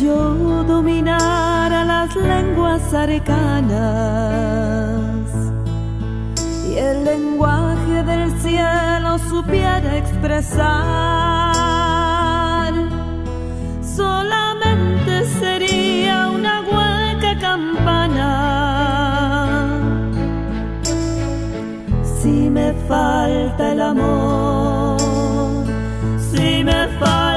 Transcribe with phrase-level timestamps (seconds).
[0.00, 3.80] Yo dominara las lenguas arcanas
[6.68, 10.72] y el lenguaje del cielo supiera expresar,
[13.96, 18.28] solamente sería una hueca campana.
[22.02, 24.98] Si me falta el amor,
[26.32, 27.31] si me falta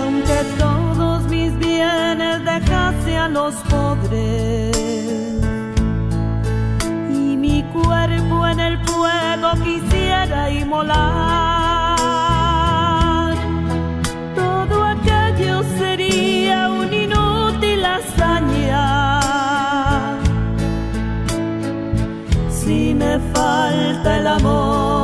[0.00, 4.76] Aunque todos mis bienes dejase a los pobres
[7.10, 10.94] y mi cuerpo en el fuego quisiera inmolar,
[14.36, 19.30] todo aquello sería un inútil hazaña.
[22.48, 25.01] Si me falta el amor,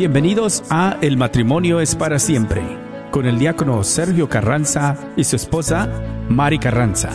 [0.00, 2.62] Bienvenidos a El matrimonio es para siempre,
[3.10, 5.90] con el diácono Sergio Carranza y su esposa
[6.26, 7.10] Mari Carranza.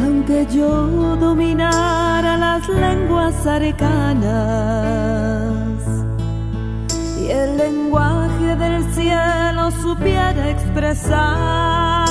[0.00, 4.75] Aunque yo dominara las lenguas arcanas
[10.76, 12.06] expresar,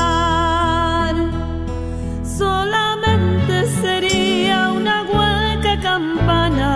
[2.23, 6.71] solamente sería una hueca campana.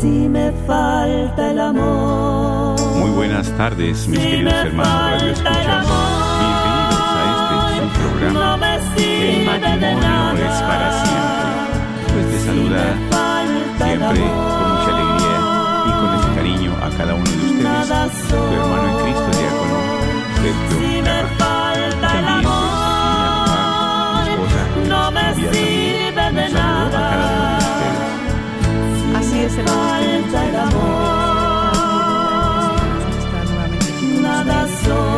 [0.00, 2.80] Si me falta el amor.
[2.96, 5.86] Muy buenas tardes, mis Si queridos hermanos Radio Escuchas.
[6.40, 8.78] Bienvenidos a este su No programa.
[8.96, 11.42] sirve El matrimonio es para siempre.
[12.12, 12.82] Pues te saluda
[13.82, 14.71] el siempre
[17.88, 18.38] nada soy.
[18.38, 19.78] Tu hermano en Cristo, diácono,
[20.42, 24.26] Sergio, si me falta el amor,
[24.88, 27.58] no me sirve de nada.
[29.18, 30.82] Así es, el falta el amor,
[34.22, 35.12] nada soy.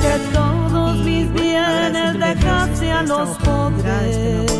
[0.00, 4.50] Que todos mis bienes dejaste los pobres.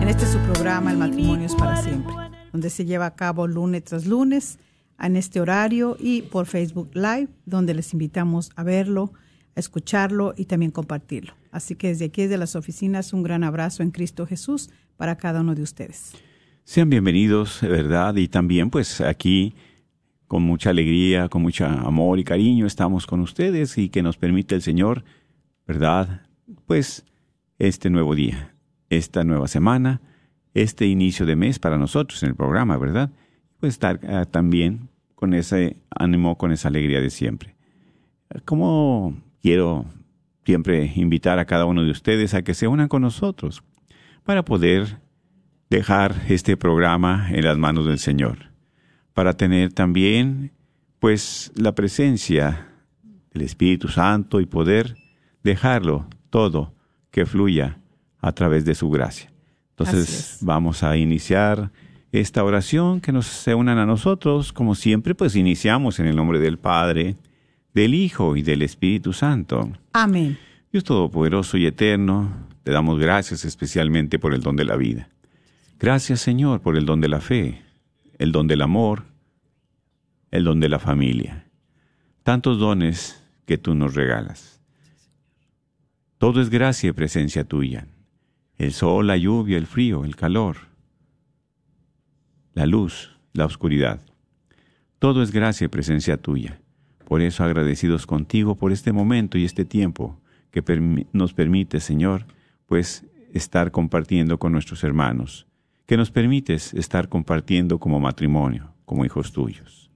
[0.00, 2.27] En este es su programa El matrimonio es para siempre
[2.58, 4.58] donde se lleva a cabo lunes tras lunes
[4.98, 9.12] en este horario y por Facebook Live, donde les invitamos a verlo,
[9.54, 11.34] a escucharlo y también compartirlo.
[11.52, 15.42] Así que desde aquí, desde las oficinas, un gran abrazo en Cristo Jesús para cada
[15.42, 16.14] uno de ustedes.
[16.64, 19.54] Sean bienvenidos, verdad, y también pues aquí
[20.26, 24.56] con mucha alegría, con mucho amor y cariño estamos con ustedes y que nos permite
[24.56, 25.04] el Señor,
[25.64, 26.22] ¿verdad?
[26.66, 27.04] Pues
[27.60, 28.56] este nuevo día,
[28.90, 30.00] esta nueva semana,
[30.62, 33.10] este inicio de mes para nosotros en el programa, ¿verdad?
[33.60, 37.56] Pues estar ah, también con ese ánimo, con esa alegría de siempre.
[38.44, 39.86] Como quiero
[40.44, 43.62] siempre invitar a cada uno de ustedes a que se unan con nosotros
[44.24, 45.00] para poder
[45.70, 48.50] dejar este programa en las manos del Señor,
[49.12, 50.52] para tener también
[50.98, 52.68] pues la presencia
[53.32, 54.96] del Espíritu Santo y poder
[55.42, 56.74] dejarlo todo
[57.10, 57.78] que fluya
[58.20, 59.30] a través de su gracia.
[59.78, 60.38] Entonces es.
[60.40, 61.70] vamos a iniciar
[62.10, 66.38] esta oración que nos se unan a nosotros, como siempre pues iniciamos en el nombre
[66.38, 67.16] del Padre,
[67.74, 69.70] del Hijo y del Espíritu Santo.
[69.92, 70.38] Amén.
[70.72, 72.30] Dios Todopoderoso y Eterno,
[72.64, 75.08] te damos gracias especialmente por el don de la vida.
[75.78, 77.62] Gracias Señor por el don de la fe,
[78.18, 79.04] el don del amor,
[80.30, 81.46] el don de la familia.
[82.24, 84.60] Tantos dones que tú nos regalas.
[86.18, 87.86] Todo es gracia y presencia tuya.
[88.58, 90.56] El sol, la lluvia, el frío, el calor,
[92.54, 94.00] la luz, la oscuridad.
[94.98, 96.60] Todo es gracia y presencia tuya.
[97.06, 100.20] Por eso agradecidos contigo por este momento y este tiempo
[100.50, 100.62] que
[101.12, 102.26] nos permite, Señor,
[102.66, 105.46] pues estar compartiendo con nuestros hermanos,
[105.86, 109.90] que nos permites estar compartiendo como matrimonio, como hijos tuyos.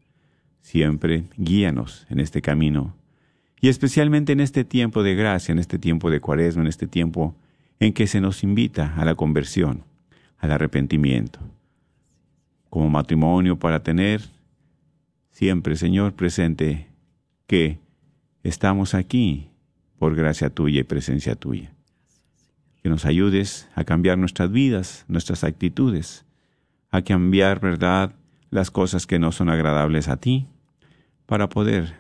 [0.61, 2.95] Siempre guíanos en este camino
[3.61, 7.35] y especialmente en este tiempo de gracia, en este tiempo de cuaresma, en este tiempo
[7.83, 9.83] en que se nos invita a la conversión,
[10.39, 11.41] al arrepentimiento,
[12.71, 14.23] como matrimonio para tener
[15.33, 16.87] siempre, Señor, presente
[17.49, 17.81] que
[18.45, 19.51] estamos aquí
[19.99, 21.73] por gracia tuya y presencia tuya.
[22.85, 26.25] Que nos ayudes a cambiar nuestras vidas, nuestras actitudes,
[26.93, 28.15] a cambiar, ¿verdad?,
[28.51, 30.47] las cosas que no son agradables a ti,
[31.27, 31.97] para poder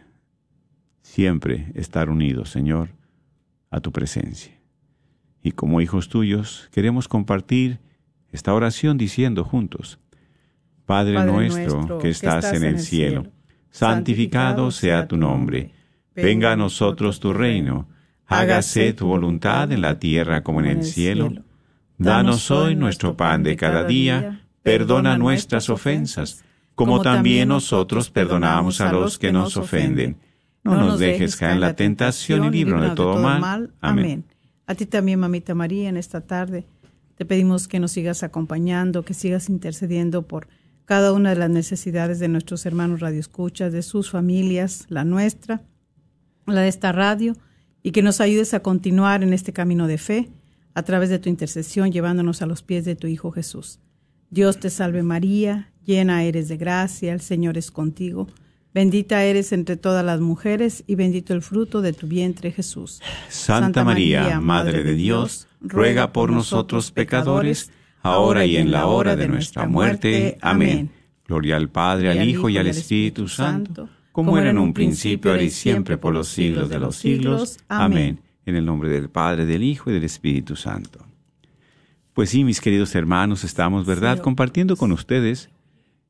[1.00, 2.90] siempre estar unidos, Señor,
[3.68, 4.61] a tu presencia.
[5.42, 7.80] Y como hijos tuyos, queremos compartir
[8.30, 9.98] esta oración diciendo juntos,
[10.86, 13.26] Padre, Padre nuestro, nuestro, que estás en el cielo,
[13.70, 15.72] santificado sea tu nombre.
[16.14, 17.88] Venga a nosotros tu reino.
[18.26, 21.32] Hágase tu voluntad en la tierra como en el cielo.
[21.98, 24.40] Danos hoy nuestro pan de cada día.
[24.62, 30.18] Perdona nuestras ofensas, como también nosotros perdonamos a los que nos ofenden.
[30.62, 33.72] No nos dejes caer en la tentación y líbranos de todo mal.
[33.80, 34.24] Amén.
[34.66, 36.64] A ti también, mamita María, en esta tarde
[37.16, 40.48] te pedimos que nos sigas acompañando, que sigas intercediendo por
[40.84, 45.62] cada una de las necesidades de nuestros hermanos radioescuchas, de sus familias, la nuestra,
[46.46, 47.36] la de esta radio,
[47.82, 50.28] y que nos ayudes a continuar en este camino de fe
[50.74, 53.78] a través de tu intercesión, llevándonos a los pies de tu Hijo Jesús.
[54.30, 58.28] Dios te salve María, llena eres de gracia, el Señor es contigo.
[58.74, 63.00] Bendita eres entre todas las mujeres y bendito el fruto de tu vientre Jesús.
[63.28, 67.70] Santa María, Madre de Dios, ruega por nosotros pecadores,
[68.02, 70.38] ahora y en la hora de nuestra muerte.
[70.40, 70.90] Amén.
[71.26, 75.42] Gloria al Padre, al Hijo y al Espíritu Santo, como era en un principio, ahora
[75.42, 77.58] y siempre, por los siglos de los siglos.
[77.68, 78.20] Amén.
[78.46, 81.06] En el nombre del Padre, del Hijo y del Espíritu Santo.
[82.14, 85.50] Pues sí, mis queridos hermanos, estamos, ¿verdad?, compartiendo con ustedes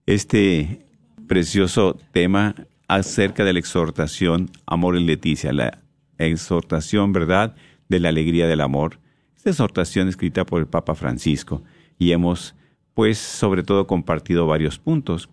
[0.06, 0.86] este
[1.26, 2.54] precioso tema
[2.88, 5.78] acerca de la exhortación Amor en Leticia, la
[6.18, 7.54] exhortación, ¿verdad?,
[7.88, 8.98] de la alegría del amor.
[9.36, 11.62] Esta exhortación escrita por el Papa Francisco
[11.98, 12.54] y hemos,
[12.94, 15.28] pues, sobre todo compartido varios puntos.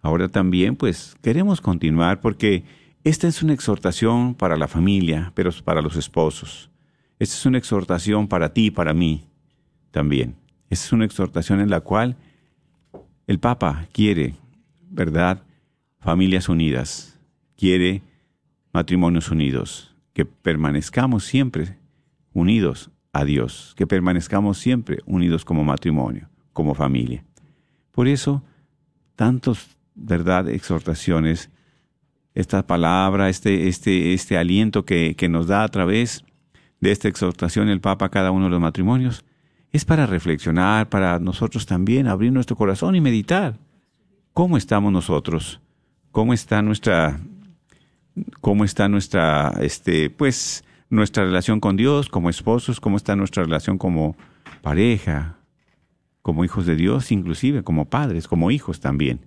[0.00, 2.64] Ahora también, pues, queremos continuar porque
[3.04, 6.70] esta es una exhortación para la familia, pero para los esposos.
[7.18, 9.24] Esta es una exhortación para ti y para mí
[9.90, 10.36] también.
[10.70, 12.16] Esta es una exhortación en la cual
[13.26, 14.34] el Papa quiere,
[14.92, 15.42] ¿verdad?,
[15.98, 17.18] familias unidas,
[17.56, 18.02] quiere
[18.72, 21.78] matrimonios unidos, que permanezcamos siempre
[22.32, 27.24] unidos a Dios, que permanezcamos siempre unidos como matrimonio, como familia.
[27.90, 28.42] Por eso,
[29.16, 31.50] tantos, ¿verdad?, exhortaciones,
[32.34, 36.24] esta palabra, este, este, este aliento que, que nos da a través
[36.80, 39.24] de esta exhortación el Papa a cada uno de los matrimonios,
[39.70, 43.58] es para reflexionar, para nosotros también abrir nuestro corazón y meditar.
[44.34, 45.60] ¿Cómo estamos nosotros?
[46.10, 47.20] ¿Cómo está nuestra
[48.40, 53.76] cómo está nuestra este pues nuestra relación con Dios como esposos, cómo está nuestra relación
[53.76, 54.16] como
[54.62, 55.36] pareja,
[56.22, 59.20] como hijos de Dios, inclusive como padres, como hijos también.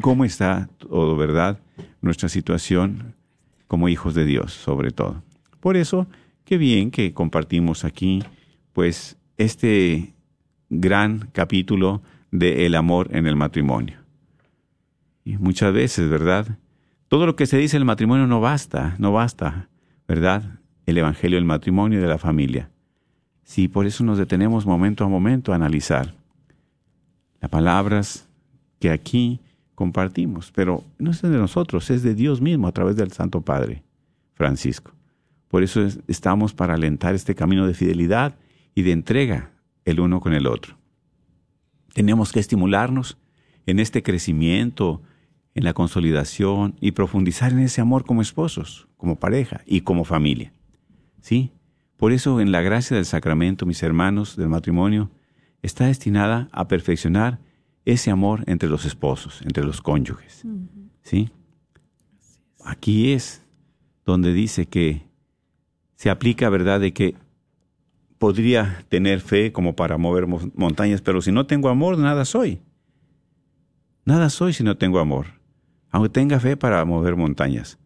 [0.00, 1.58] ¿Cómo está todo, verdad?
[2.02, 3.14] Nuestra situación
[3.66, 5.22] como hijos de Dios, sobre todo.
[5.60, 6.06] Por eso,
[6.44, 8.22] qué bien que compartimos aquí,
[8.72, 10.14] pues, este
[10.68, 12.02] gran capítulo
[12.34, 13.98] de el amor en el matrimonio.
[15.24, 16.58] Y muchas veces, ¿verdad?
[17.06, 19.68] Todo lo que se dice en el matrimonio no basta, no basta,
[20.08, 20.58] ¿verdad?
[20.84, 22.70] El evangelio del matrimonio y de la familia.
[23.44, 26.12] Sí, por eso nos detenemos momento a momento a analizar
[27.40, 28.28] las palabras
[28.80, 29.38] que aquí
[29.76, 33.84] compartimos, pero no es de nosotros, es de Dios mismo a través del Santo Padre
[34.32, 34.90] Francisco.
[35.46, 38.34] Por eso estamos para alentar este camino de fidelidad
[38.74, 39.52] y de entrega
[39.84, 40.76] el uno con el otro.
[41.94, 43.16] Tenemos que estimularnos
[43.66, 45.00] en este crecimiento,
[45.54, 50.52] en la consolidación y profundizar en ese amor como esposos, como pareja y como familia.
[51.20, 51.52] ¿Sí?
[51.96, 55.10] Por eso en la gracia del sacramento, mis hermanos del matrimonio,
[55.62, 57.38] está destinada a perfeccionar
[57.84, 60.42] ese amor entre los esposos, entre los cónyuges.
[61.02, 61.30] ¿Sí?
[62.64, 63.42] Aquí es
[64.04, 65.06] donde dice que
[65.94, 67.14] se aplica, ¿verdad?, de que
[68.24, 72.62] podría tener fe como para mover montañas, pero si no tengo amor, nada soy.
[74.06, 75.26] Nada soy si no tengo amor,
[75.90, 77.78] aunque tenga fe para mover montañas.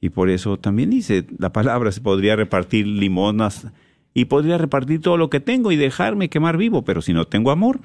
[0.00, 3.66] Y por eso también dice la palabra, se podría repartir limonas
[4.14, 7.50] y podría repartir todo lo que tengo y dejarme quemar vivo, pero si no tengo
[7.50, 7.80] amor,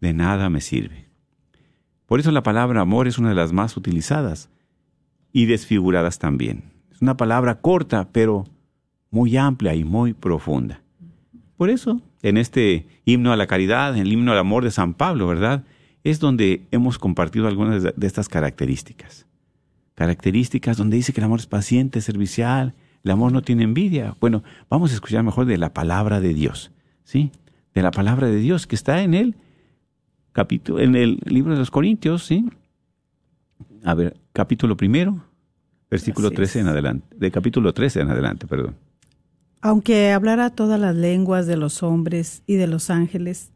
[0.00, 1.08] de nada me sirve.
[2.06, 4.50] Por eso la palabra amor es una de las más utilizadas
[5.32, 6.62] y desfiguradas también.
[6.92, 8.44] Es una palabra corta, pero
[9.10, 10.82] muy amplia y muy profunda.
[11.56, 14.94] Por eso, en este himno a la caridad, en el himno al amor de San
[14.94, 15.64] Pablo, ¿verdad?
[16.04, 19.26] Es donde hemos compartido algunas de estas características
[19.96, 24.14] características donde dice que el amor es paciente, servicial, el amor no tiene envidia.
[24.20, 26.70] Bueno, vamos a escuchar mejor de la palabra de Dios,
[27.02, 27.32] ¿sí?
[27.74, 29.36] De la palabra de Dios que está en el
[30.32, 32.46] capítulo, en el libro de los Corintios, ¿sí?
[33.84, 35.24] A ver, capítulo primero,
[35.90, 38.76] versículo 13 en adelante, de capítulo 13 en adelante, perdón.
[39.60, 43.52] Aunque hablara todas las lenguas de los hombres y de los ángeles,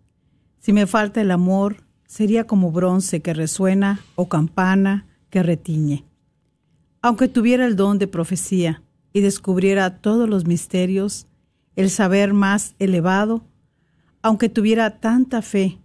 [0.58, 6.04] si me falta el amor, sería como bronce que resuena o campana que retiñe.
[7.02, 11.26] Aunque tuviera el don de profecía y descubriera todos los misterios,
[11.76, 13.42] el saber más elevado,
[14.22, 15.78] aunque tuviera tanta fe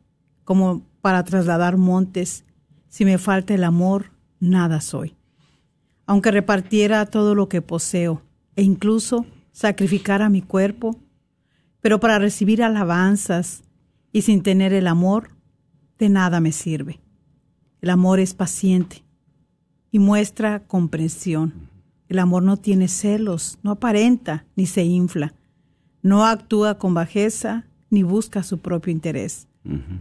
[0.44, 2.44] como para trasladar montes,
[2.90, 5.16] si me falta el amor, nada soy.
[6.06, 8.22] Aunque repartiera todo lo que poseo
[8.56, 11.00] e incluso sacrificara mi cuerpo,
[11.80, 13.64] pero para recibir alabanzas
[14.12, 15.30] y sin tener el amor,
[15.98, 17.00] de nada me sirve.
[17.80, 19.06] El amor es paciente,
[19.92, 21.70] y muestra comprensión.
[22.10, 25.36] El amor no tiene celos, no aparenta ni se infla,
[26.02, 29.48] no actúa con bajeza ni busca su propio interés.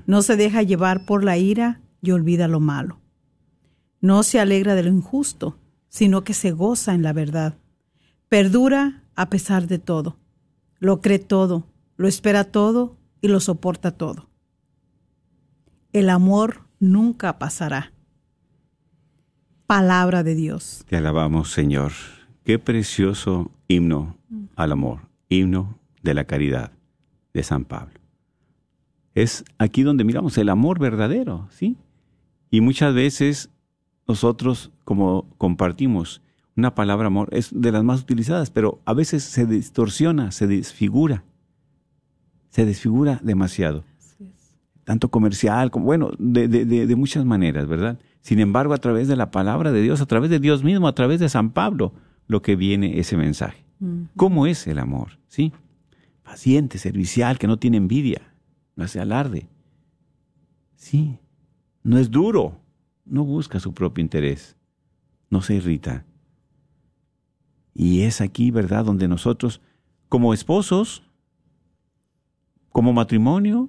[0.04, 2.98] No se deja llevar por la ira y olvida lo malo.
[4.00, 5.58] No se alegra de lo injusto,
[5.88, 7.56] sino que se goza en la verdad.
[8.28, 10.16] Perdura a pesar de todo.
[10.78, 11.66] Lo cree todo,
[11.96, 14.28] lo espera todo y lo soporta todo.
[15.92, 17.92] El amor nunca pasará
[19.66, 20.84] palabra de Dios.
[20.88, 21.92] Te alabamos, Señor.
[22.44, 24.18] Qué precioso himno
[24.56, 26.72] al amor, himno de la caridad
[27.32, 27.94] de San Pablo.
[29.14, 31.76] Es aquí donde miramos el amor verdadero, ¿sí?
[32.50, 33.50] Y muchas veces
[34.06, 36.20] nosotros, como compartimos,
[36.56, 41.24] una palabra amor es de las más utilizadas, pero a veces se distorsiona, se desfigura,
[42.50, 43.84] se desfigura demasiado.
[44.84, 47.98] Tanto comercial como, bueno, de, de, de muchas maneras, ¿verdad?
[48.20, 50.94] Sin embargo, a través de la palabra de Dios, a través de Dios mismo, a
[50.94, 51.94] través de San Pablo,
[52.26, 53.64] lo que viene ese mensaje.
[54.16, 55.18] ¿Cómo es el amor?
[55.28, 55.52] ¿Sí?
[56.22, 58.32] Paciente, servicial, que no tiene envidia,
[58.76, 59.48] no hace alarde.
[60.76, 61.18] Sí,
[61.82, 62.60] no es duro,
[63.04, 64.56] no busca su propio interés,
[65.28, 66.06] no se irrita.
[67.74, 69.60] Y es aquí, ¿verdad?, donde nosotros,
[70.08, 71.02] como esposos,
[72.70, 73.68] como matrimonio,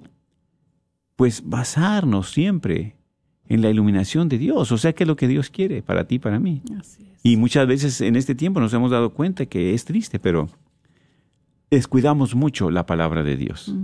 [1.16, 2.96] pues basarnos siempre
[3.48, 6.18] en la iluminación de Dios, o sea que es lo que Dios quiere para ti,
[6.18, 6.62] para mí.
[7.22, 10.48] Y muchas veces en este tiempo nos hemos dado cuenta que es triste, pero
[11.70, 13.74] descuidamos mucho la palabra de Dios.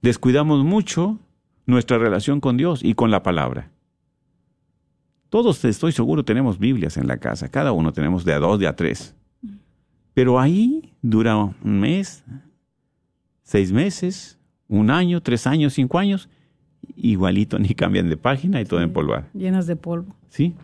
[0.00, 1.18] Descuidamos mucho
[1.66, 3.70] nuestra relación con Dios y con la palabra.
[5.28, 8.66] Todos, estoy seguro, tenemos Biblias en la casa, cada uno tenemos de a dos, de
[8.66, 9.14] a tres.
[10.14, 12.24] Pero ahí dura un mes,
[13.42, 14.38] seis meses,
[14.68, 16.28] un año, tres años, cinco años,
[16.96, 19.26] igualito, ni cambian de página y todo empolvado.
[19.34, 20.14] Llenas de polvo.
[20.28, 20.54] ¿Sí?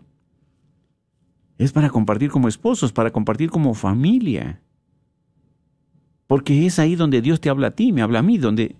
[1.57, 4.61] Es para compartir como esposos, para compartir como familia.
[6.25, 8.75] Porque es ahí donde Dios te habla a ti, me habla a mí, donde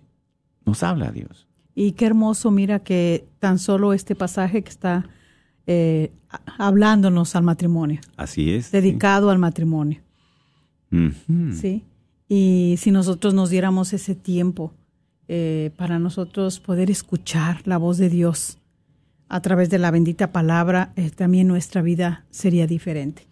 [0.65, 1.47] nos habla Dios.
[1.75, 5.09] Y qué hermoso, mira que tan solo este pasaje que está
[5.65, 6.11] eh,
[6.57, 8.01] hablándonos al matrimonio.
[8.17, 8.71] Así es.
[8.71, 10.01] Dedicado al matrimonio.
[11.53, 11.83] Sí.
[12.27, 14.73] Y si nosotros nos diéramos ese tiempo
[15.27, 18.57] eh, para nosotros poder escuchar la voz de Dios
[19.27, 23.27] a través de la bendita palabra, eh, también nuestra vida sería diferente.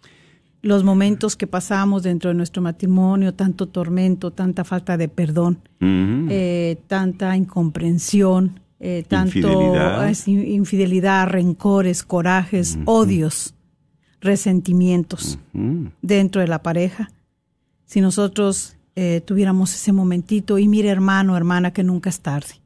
[0.62, 6.78] Los momentos que pasamos dentro de nuestro matrimonio, tanto tormento, tanta falta de perdón, eh,
[6.88, 8.60] tanta incomprensión,
[9.08, 10.12] tanto Infidelidad.
[10.26, 13.54] in- infidelidad, rencores, corajes, odios,
[14.20, 15.38] resentimientos
[16.02, 17.10] dentro de la pareja.
[17.88, 22.60] Si nosotros eh, tuviéramos ese momentito y mire hermano, hermana, que nunca es tarde.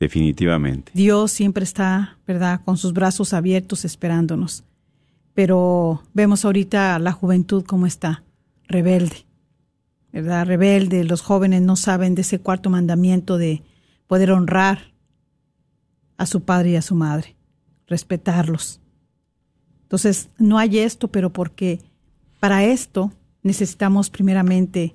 [0.00, 0.90] Definitivamente.
[0.94, 4.64] Dios siempre está, ¿verdad?, con sus brazos abiertos esperándonos.
[5.34, 8.24] Pero vemos ahorita la juventud cómo está,
[8.66, 9.26] rebelde,
[10.12, 10.46] ¿verdad?
[10.46, 11.04] Rebelde.
[11.04, 13.62] Los jóvenes no saben de ese cuarto mandamiento de
[14.06, 14.94] poder honrar
[16.16, 17.36] a su padre y a su madre,
[17.86, 18.80] respetarlos.
[19.82, 21.80] Entonces, no hay esto, pero porque
[22.40, 23.12] para esto
[23.44, 24.94] necesitamos primeramente,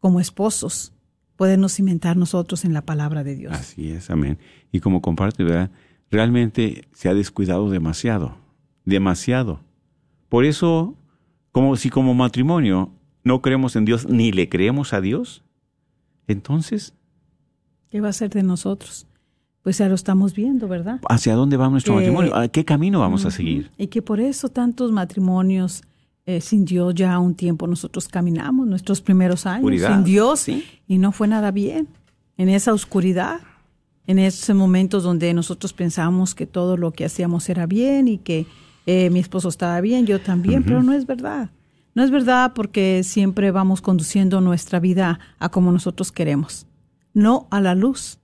[0.00, 0.92] como esposos,
[1.36, 3.52] podernos cimentar nosotros en la palabra de Dios.
[3.52, 4.38] Así es, amén.
[4.72, 5.70] Y como comparte, ¿verdad?
[6.10, 8.36] Realmente se ha descuidado demasiado,
[8.84, 9.60] demasiado.
[10.28, 10.96] Por eso,
[11.52, 12.90] como si como matrimonio
[13.22, 15.44] no creemos en Dios ni le creemos a Dios,
[16.26, 16.94] entonces,
[17.90, 19.06] ¿Qué va a ser de nosotros?
[19.62, 21.00] Pues ya lo estamos viendo, ¿verdad?
[21.08, 22.36] ¿hacia dónde va nuestro Que- matrimonio?
[22.36, 23.70] ¿A qué camino vamos a seguir?
[23.78, 25.82] Y que por eso tantos matrimonios
[26.28, 30.62] eh, sin Dios ya un tiempo nosotros caminamos, nuestros primeros años Oscuridad, sin Dios, sí.
[30.86, 31.88] y no fue nada bien.
[32.36, 33.40] En esa oscuridad,
[34.06, 38.44] en esos momentos donde nosotros pensamos que todo lo que hacíamos era bien y que
[38.84, 41.48] eh, mi esposo estaba bien, yo también, pero no es verdad.
[41.94, 46.66] No es verdad porque siempre vamos conduciendo nuestra vida a como nosotros queremos,
[47.14, 48.18] no a la luz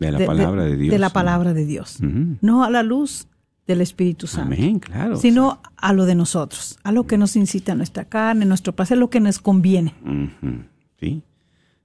[0.00, 0.90] De la palabra de, Dios.
[0.90, 2.38] de la palabra de Dios, Ujú.
[2.40, 3.28] no a la luz
[3.68, 5.16] del Espíritu Santo, Amén, claro.
[5.16, 9.10] sino a lo de nosotros, a lo que nos incita nuestra carne, nuestro placer, lo
[9.10, 9.94] que nos conviene.
[10.98, 11.22] Sí,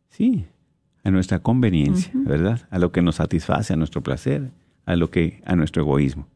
[0.09, 0.45] sí,
[1.03, 2.61] a nuestra conveniencia, ¿verdad?
[2.71, 4.51] A lo que nos satisface, a nuestro placer,
[4.85, 6.27] a lo que, a nuestro egoísmo,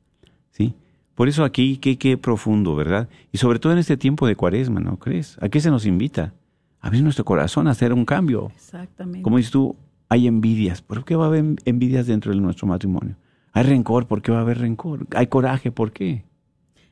[0.51, 0.75] ¿sí?
[1.15, 3.07] Por eso aquí, qué, qué profundo, ¿verdad?
[3.31, 5.37] Y sobre todo en este tiempo de cuaresma, ¿no crees?
[5.41, 6.33] ¿A qué se nos invita?
[6.81, 8.51] A abrir nuestro corazón, a hacer un cambio.
[8.53, 9.23] Exactamente.
[9.23, 9.75] Como dices tú,
[10.09, 10.81] hay envidias.
[10.81, 13.15] ¿Por qué va a haber envidias dentro de nuestro matrimonio?
[13.57, 15.07] Hay rencor, ¿por qué va a haber rencor?
[15.15, 16.23] Hay coraje, ¿por qué?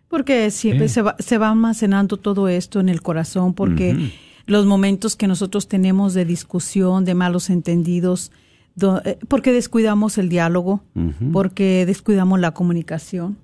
[0.08, 0.89] Porque siempre Eh.
[0.89, 4.12] se, va, se va almacenando todo esto en el corazón, porque
[4.45, 8.32] los momentos que nosotros tenemos de discusión, de malos entendidos,
[8.75, 11.32] do- eh, porque descuidamos el diálogo, Ujú.
[11.32, 13.38] porque descuidamos la comunicación,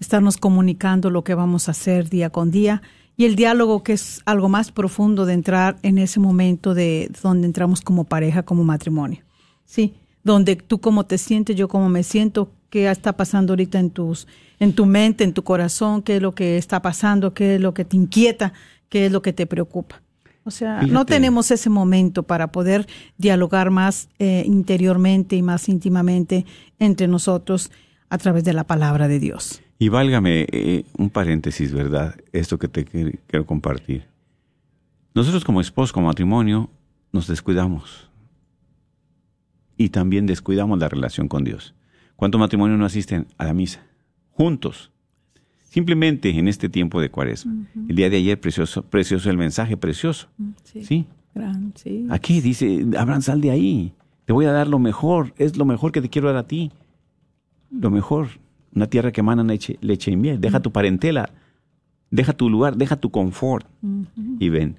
[0.00, 2.82] estarnos comunicando lo que vamos a hacer día con día
[3.16, 7.46] y el diálogo que es algo más profundo de entrar en ese momento de donde
[7.46, 9.20] entramos como pareja, como matrimonio.
[9.64, 13.90] Sí, donde tú cómo te sientes, yo cómo me siento, qué está pasando ahorita en
[13.90, 14.26] tus
[14.58, 17.72] en tu mente, en tu corazón, qué es lo que está pasando, qué es lo
[17.72, 18.52] que te inquieta,
[18.88, 20.02] qué es lo que te preocupa.
[20.42, 26.46] O sea, no tenemos ese momento para poder dialogar más eh, interiormente y más íntimamente
[26.80, 27.70] entre nosotros
[28.10, 29.62] a través de la palabra de Dios.
[29.78, 32.16] Y válgame eh, un paréntesis, ¿verdad?
[32.32, 34.08] Esto que te quiero compartir.
[35.14, 36.70] Nosotros como esposos, como matrimonio,
[37.12, 38.10] nos descuidamos.
[39.76, 41.74] Y también descuidamos la relación con Dios.
[42.16, 43.82] ¿Cuántos matrimonios no asisten a la misa?
[44.30, 44.90] Juntos.
[45.64, 47.66] Simplemente en este tiempo de cuaresma.
[47.88, 50.28] El día de ayer, precioso, precioso el mensaje, precioso.
[50.64, 51.06] Sí.
[51.34, 52.06] Gran, sí.
[52.10, 53.92] Aquí dice, Abraham, sal de ahí.
[54.24, 55.34] Te voy a dar lo mejor.
[55.36, 56.70] Es lo mejor que te quiero dar a ti.
[57.70, 58.28] Lo mejor.
[58.72, 60.40] Una tierra que emana leche, leche y miel.
[60.40, 61.30] Deja tu parentela.
[62.10, 62.76] Deja tu lugar.
[62.76, 63.66] Deja tu confort.
[64.38, 64.78] Y ven.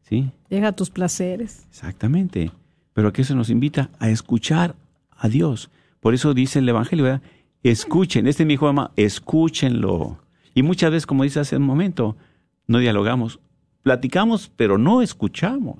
[0.00, 0.30] ¿Sí?
[0.48, 1.66] Deja tus placeres.
[1.68, 2.50] Exactamente.
[2.94, 4.76] Pero aquí se nos invita a escuchar
[5.10, 5.70] a Dios.
[6.06, 7.22] Por eso dice el Evangelio, ¿verdad?
[7.64, 8.28] Escuchen.
[8.28, 10.20] Este es mi hijo ama, escúchenlo.
[10.54, 12.16] Y muchas veces, como dice hace un momento,
[12.68, 13.40] no dialogamos.
[13.82, 15.74] Platicamos, pero no escuchamos.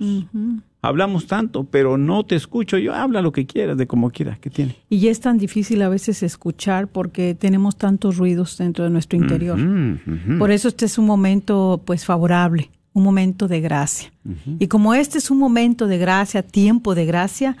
[0.81, 2.77] Hablamos tanto, pero no te escucho.
[2.77, 4.37] Yo habla lo que quieras, de como quieras.
[4.39, 4.75] ¿Qué tiene?
[4.89, 9.57] Y es tan difícil a veces escuchar porque tenemos tantos ruidos dentro de nuestro interior.
[10.37, 14.11] Por eso este es un momento pues favorable, un momento de gracia.
[14.59, 17.55] Y como este es un momento de gracia, tiempo de gracia,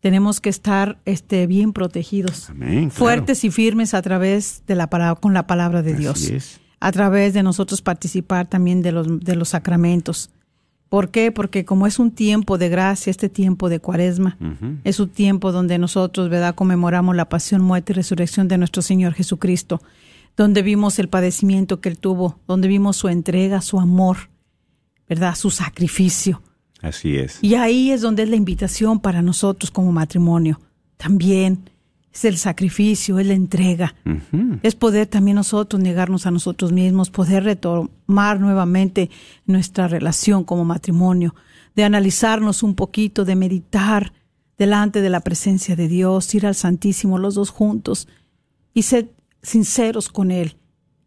[0.00, 2.90] tenemos que estar este bien protegidos, Amén, claro.
[2.90, 6.22] fuertes y firmes a través de la palabra con la palabra de Así Dios.
[6.30, 6.60] es.
[6.80, 10.30] A través de nosotros participar también de los de los sacramentos.
[10.88, 11.32] ¿Por qué?
[11.32, 14.38] Porque como es un tiempo de gracia, este tiempo de cuaresma,
[14.84, 19.12] es un tiempo donde nosotros, ¿verdad?, conmemoramos la pasión, muerte y resurrección de nuestro Señor
[19.12, 19.82] Jesucristo,
[20.34, 24.30] donde vimos el padecimiento que Él tuvo, donde vimos su entrega, su amor,
[25.08, 26.40] ¿verdad?, su sacrificio.
[26.80, 27.38] Así es.
[27.42, 30.60] Y ahí es donde es la invitación para nosotros como matrimonio.
[30.96, 31.70] También
[32.12, 33.94] es el sacrificio, es la entrega.
[34.62, 39.10] Es poder también nosotros negarnos a nosotros mismos, poder retomar nuevamente
[39.46, 41.34] nuestra relación como matrimonio,
[41.74, 44.12] de analizarnos un poquito, de meditar
[44.56, 48.08] delante de la presencia de Dios, ir al Santísimo los dos juntos
[48.74, 49.12] y ser
[49.42, 50.56] sinceros con Él.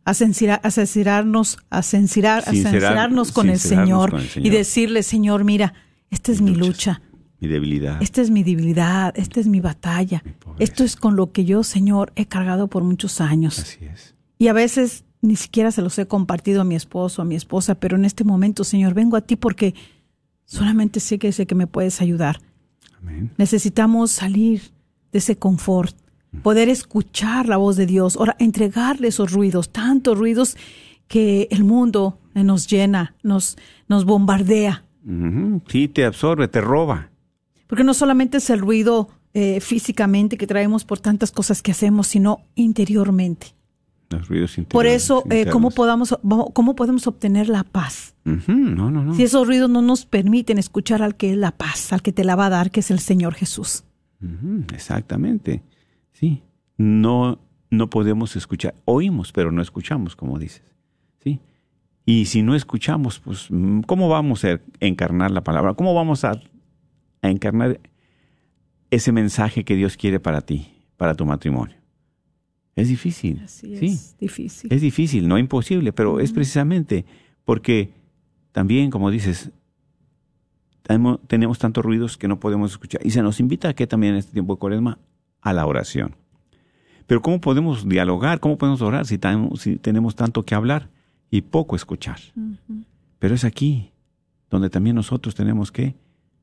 [0.03, 5.73] A, sincerarnos, a sincerarnos con, el Señor y decirle, Señor, mira,
[6.09, 7.01] esta es mi lucha
[7.41, 8.01] mi debilidad.
[8.01, 10.23] Esta es mi debilidad, esta es mi batalla.
[10.59, 13.57] Esto es con lo que yo, Señor, he cargado por muchos años.
[13.57, 14.13] Así es.
[14.37, 17.75] Y a veces ni siquiera se los he compartido a mi esposo, a mi esposa,
[17.75, 19.73] pero en este momento, Señor, vengo a ti porque
[20.45, 22.41] solamente sé que sé que me puedes ayudar.
[23.01, 23.31] Amén.
[23.37, 24.61] Necesitamos salir
[25.11, 25.95] de ese confort,
[26.41, 30.57] poder escuchar la voz de Dios, ahora entregarle esos ruidos, tantos ruidos
[31.07, 34.85] que el mundo nos llena, nos, nos bombardea.
[35.67, 37.09] Sí, te absorbe, te roba.
[37.67, 42.07] Porque no solamente es el ruido eh, físicamente que traemos por tantas cosas que hacemos,
[42.07, 43.47] sino interiormente.
[44.09, 44.73] Los ruidos interiores.
[44.73, 46.17] Por eso, eh, ¿cómo, podamos,
[46.53, 48.13] ¿cómo podemos obtener la paz?
[48.25, 49.15] No, no, no.
[49.15, 52.23] Si esos ruidos no nos permiten escuchar al que es la paz, al que te
[52.23, 53.85] la va a dar, que es el Señor Jesús.
[54.73, 55.63] Exactamente.
[56.21, 56.41] Sí.
[56.77, 58.75] No, no podemos escuchar.
[58.85, 60.63] Oímos, pero no escuchamos, como dices.
[61.19, 61.41] Sí.
[62.05, 63.49] Y si no escuchamos, pues,
[63.85, 65.73] ¿cómo vamos a encarnar la palabra?
[65.73, 66.39] ¿Cómo vamos a
[67.21, 67.79] a encarnar
[68.89, 71.77] ese mensaje que Dios quiere para ti, para tu matrimonio.
[72.75, 73.43] Es difícil.
[73.47, 74.73] sí, es difícil.
[74.73, 77.05] Es difícil, no imposible, pero es precisamente
[77.43, 77.93] porque
[78.51, 79.51] también, como dices,
[81.27, 83.05] tenemos tantos ruidos que no podemos escuchar.
[83.05, 84.99] Y se nos invita a que también en este tiempo de cuaresma
[85.41, 86.15] a la oración.
[87.07, 88.39] Pero ¿cómo podemos dialogar?
[88.39, 90.89] ¿Cómo podemos orar si, tenemos tanto que hablar
[91.29, 92.19] y poco escuchar?
[93.19, 93.91] Pero es aquí
[94.49, 95.95] donde también nosotros tenemos que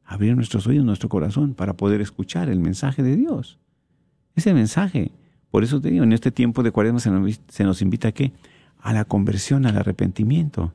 [0.04, 3.58] abrir nuestros oídos, nuestro corazón, para poder escuchar el mensaje de Dios.
[4.34, 5.12] Ese mensaje.
[5.50, 8.12] Por eso te digo, en este tiempo de cuaresma se nos, se nos invita a
[8.12, 8.32] qué?
[8.78, 10.74] A la conversión, al arrepentimiento.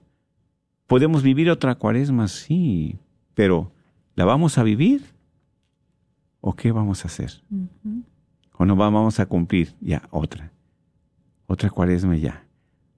[0.88, 2.28] ¿Podemos vivir otra cuaresma?
[2.28, 2.98] Sí,
[3.34, 3.72] pero
[4.16, 5.04] ¿la vamos a vivir?
[6.42, 7.42] ¿O qué vamos a hacer?
[8.64, 10.50] ¿O no vamos a cumplir ya otra?
[11.48, 12.46] Otra cuaresma ya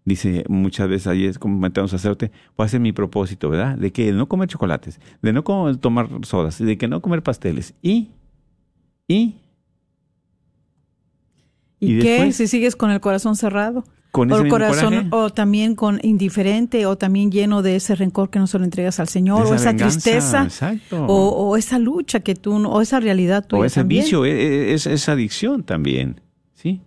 [0.05, 3.75] dice muchas veces ahí es como metemos a hacerte, voy a hacer mi propósito, ¿verdad?
[3.75, 5.43] De que no comer chocolates, de no
[5.77, 7.73] tomar sodas, de que no comer pasteles.
[7.81, 8.11] Y,
[9.07, 9.41] y,
[11.79, 13.85] ¿Y, qué si sigues con el corazón cerrado?
[14.15, 18.39] Con o el corazón, o también con indiferente, o también lleno de ese rencor que
[18.39, 20.47] no se lo entregas al Señor, o esa tristeza,
[20.91, 23.63] o, esa lucha que tú, o esa realidad tuya.
[23.63, 26.21] O ese vicio, e, e, es, adicción también,
[26.53, 26.81] ¿sí?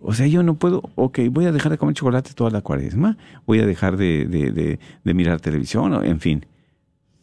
[0.00, 3.18] O sea, yo no puedo, ok, voy a dejar de comer chocolate toda la cuaresma,
[3.44, 6.46] voy a dejar de, de, de, mirar televisión, en fin.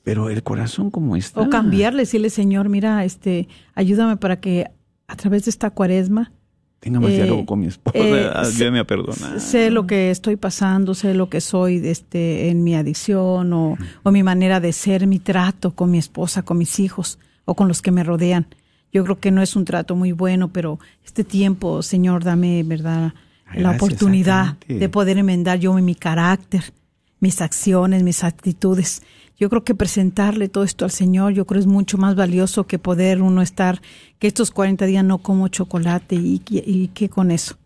[0.04, 1.42] Pero el corazón como está.
[1.42, 4.68] O cambiarle, decirle, Señor, mira, este, ayúdame para que
[5.08, 6.32] a través de esta cuaresma
[6.82, 9.40] tenga más diálogo eh, con mi esposa, eh, a perdonar.
[9.40, 14.12] Sé lo que estoy pasando, sé lo que soy este, en mi adicción o, o
[14.12, 17.82] mi manera de ser, mi trato con mi esposa, con mis hijos o con los
[17.82, 18.48] que me rodean.
[18.92, 23.14] Yo creo que no es un trato muy bueno, pero este tiempo, Señor, dame, ¿verdad?
[23.54, 26.74] la oportunidad de poder enmendar yo mi carácter,
[27.20, 29.04] mis acciones, mis actitudes.
[29.42, 32.78] Yo creo que presentarle todo esto al Señor, yo creo es mucho más valioso que
[32.78, 33.82] poder uno estar,
[34.20, 37.58] que estos 40 días no como chocolate y, y, qué con eso.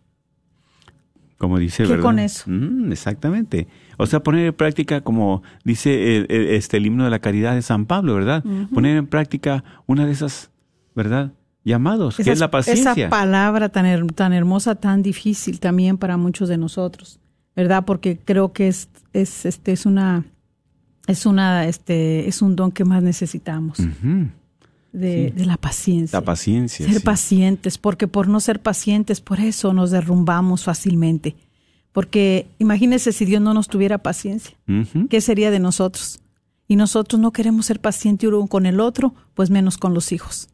[1.37, 2.45] Como dice, ¿Qué con eso?
[2.47, 3.67] Mm, exactamente.
[3.97, 7.85] O sea, poner en práctica, como dice este, el himno de la caridad de San
[7.85, 8.41] Pablo, ¿verdad?
[8.73, 10.51] Poner en práctica una de esas
[10.95, 11.33] ¿verdad?
[11.65, 12.93] Llamados, que es la paciencia.
[12.93, 17.19] Esa palabra tan, tan hermosa, tan difícil también para muchos de nosotros,
[17.55, 17.83] ¿verdad?
[17.85, 20.23] Porque creo que es, es, este, es una,
[21.07, 23.79] es una, este, es un don que más necesitamos.
[24.91, 26.19] de, de, la paciencia.
[26.19, 26.87] La paciencia.
[26.87, 31.35] Ser pacientes, porque por no ser pacientes, por eso nos derrumbamos fácilmente.
[31.91, 34.55] Porque imagínese si Dios no nos tuviera paciencia,
[35.09, 36.19] ¿qué sería de nosotros?
[36.67, 40.49] Y nosotros no queremos ser pacientes uno con el otro, pues menos con los hijos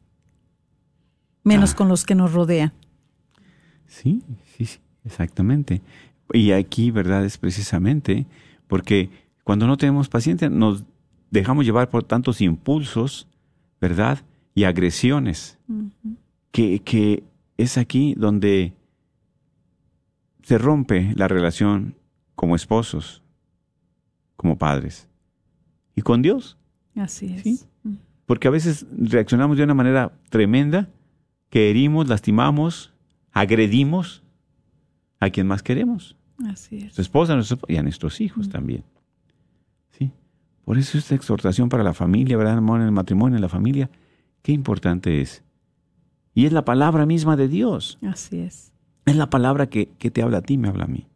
[1.44, 1.76] menos ah.
[1.76, 2.74] con los que nos rodean.
[3.88, 4.22] Sí,
[4.56, 5.82] sí, sí, exactamente.
[6.34, 7.26] Y aquí, ¿verdad?
[7.26, 8.26] Es precisamente
[8.68, 9.10] porque
[9.44, 10.84] cuando no tenemos paciencia nos
[11.30, 13.28] dejamos llevar por tantos impulsos,
[13.80, 14.20] ¿verdad?
[14.54, 15.58] Y agresiones,
[16.52, 17.24] que, que
[17.58, 18.74] es aquí donde
[20.44, 21.96] se rompe la relación
[22.36, 23.24] como esposos,
[24.36, 25.08] como padres.
[25.96, 26.58] Y con Dios
[26.96, 27.44] Así es.
[27.44, 27.60] ¿Sí?
[28.26, 30.90] Porque a veces reaccionamos de una manera tremenda
[31.50, 32.94] que herimos, lastimamos,
[33.32, 34.24] agredimos
[35.20, 36.16] a quien más queremos.
[36.46, 36.94] Así es.
[36.94, 38.84] Su esposa y a nuestros hijos también.
[40.66, 42.80] Por eso esta exhortación para la familia, ¿verdad, amor?
[42.80, 43.90] En el matrimonio, en la familia,
[44.42, 45.44] qué importante es.
[46.34, 47.98] Y es la palabra misma de Dios.
[48.02, 48.72] Así es.
[49.06, 51.08] Es la palabra que, que te habla a ti, me habla a mí.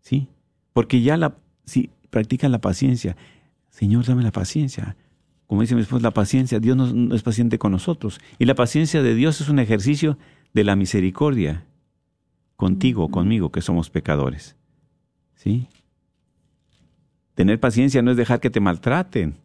[0.00, 0.28] ¿Sí?
[0.72, 3.16] Porque ya la, si practican la paciencia,
[3.70, 4.96] Señor, dame la paciencia.
[5.46, 8.20] Como dice mi esposa, la paciencia, Dios no, no es paciente con nosotros.
[8.38, 10.18] Y la paciencia de Dios es un ejercicio
[10.52, 11.64] de la misericordia
[12.56, 14.56] contigo, conmigo, que somos pecadores.
[15.34, 15.68] ¿Sí?
[17.34, 19.36] Tener paciencia no es dejar que te maltraten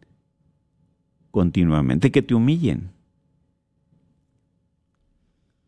[1.30, 2.90] continuamente, que te humillen.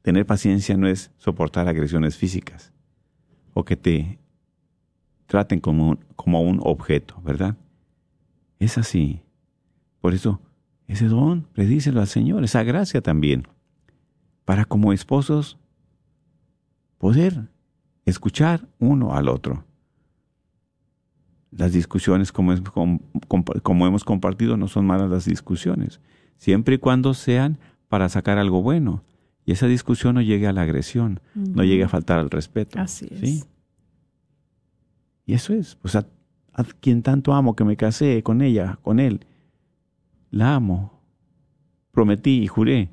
[0.03, 2.73] Tener paciencia no es soportar agresiones físicas
[3.55, 4.19] o que te
[5.27, 7.57] traten como un, como un objeto, ¿verdad?
[8.59, 9.23] Es así.
[10.01, 10.41] Por eso,
[10.89, 13.47] ese don, predícelo al Señor, esa gracia también,
[14.45, 15.59] para como esposos
[16.99, 17.49] poder
[18.05, 19.65] escuchar uno al otro.
[21.57, 26.01] Las discusiones, como, es- hemos compartido, no son malas las discusiones,
[26.39, 29.05] siempre y cuando sean para sacar algo bueno.
[29.45, 32.79] Y esa discusión no llegue a la agresión, no llegue a faltar al respeto.
[32.81, 33.21] Así es.
[33.21, 33.45] ¿sí?
[35.27, 36.07] Y eso es, pues a,
[36.55, 39.27] a quien tanto amo que me casé con ella, con él,
[40.31, 41.01] la amo,
[41.91, 42.89] prometí y juré.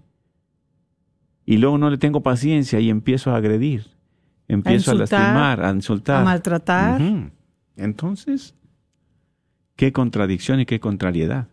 [1.46, 3.88] Y luego no le tengo paciencia y empiezo a agredir,
[4.48, 6.22] empiezo a, insultar, lastimar, a insultar.
[6.22, 7.02] A maltratar.
[7.02, 7.30] Ujú.
[7.80, 8.56] Entonces,
[9.76, 11.48] qué contradicción y qué contrariedad.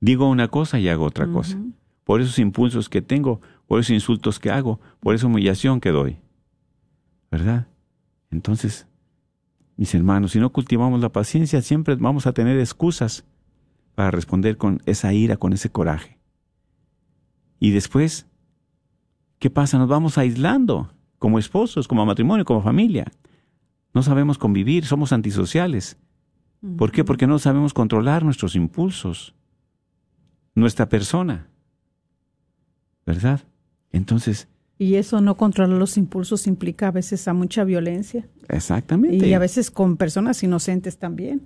[0.00, 1.58] Digo una cosa y hago otra cosa.
[2.04, 6.18] Por esos impulsos que tengo, por esos insultos que hago, por esa humillación que doy.
[7.30, 7.68] ¿Verdad?
[8.32, 8.88] Entonces,
[9.76, 13.24] mis hermanos, si no cultivamos la paciencia, siempre vamos a tener excusas
[13.94, 16.18] para responder con esa ira, con ese coraje.
[17.60, 18.26] Y después,
[19.38, 19.78] ¿qué pasa?
[19.78, 23.06] Nos vamos aislando como esposos, como matrimonio, como familia.
[23.94, 25.96] No sabemos convivir, somos antisociales.
[26.78, 27.04] ¿Por qué?
[27.04, 29.34] Porque no sabemos controlar nuestros impulsos,
[30.54, 31.48] nuestra persona.
[33.04, 33.40] ¿Verdad?
[33.90, 38.28] Entonces, Y eso no controlar los impulsos implica a veces a mucha violencia.
[38.48, 39.26] exactamente.
[39.26, 41.42] Y a veces con personas inocentes también,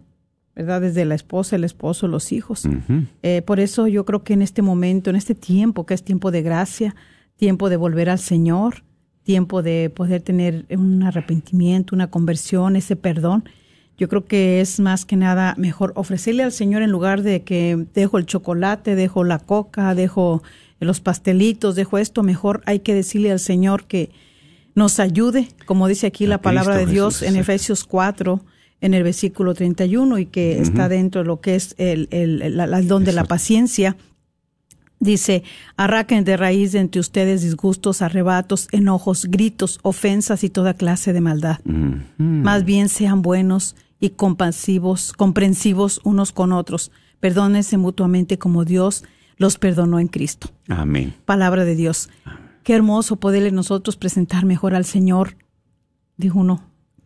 [0.55, 0.81] ¿verdad?
[0.83, 2.69] Desde la esposa, el esposo, los hijos.
[3.23, 6.31] Eh, por eso yo creo que en este momento, en este tiempo, que es tiempo
[6.31, 6.95] de gracia,
[7.37, 8.85] tiempo de volver al Señor,
[9.27, 13.45] tiempo de poder tener un arrepentimiento, una conversión, ese perdón,
[13.99, 17.87] yo creo que es más que nada mejor ofrecerle al Señor en lugar de que
[17.95, 20.43] dejo el chocolate, dejo la coca, dejo
[20.81, 24.11] los pastelitos, dejo esto, mejor hay que decirle al Señor que
[24.75, 27.37] nos ayude, como dice aquí A la palabra Cristo de Dios Jesús, en.
[27.41, 28.41] Efesios 4,
[28.83, 32.61] en el versículo 31, y que está dentro de lo que es el, el, el-
[32.61, 33.97] el don de la paciencia.
[34.99, 35.43] Dice,
[35.77, 41.21] arraquen de raíz de entre ustedes disgustos, arrebatos, enojos, gritos, ofensas y toda clase de
[41.21, 41.59] maldad.
[41.65, 42.01] Ujú.
[42.19, 46.91] Más bien sean buenos y compasivos, comprensivos unos con otros.
[47.21, 49.05] Perdónense mutuamente como Dios
[49.37, 50.51] los perdonó en Cristo.
[50.69, 51.15] Amén.
[51.25, 52.09] Palabra de Dios.
[52.63, 55.37] Qué hermoso poderle nosotros presentar mejor al Señor.
[56.17, 56.63] Dijo uno,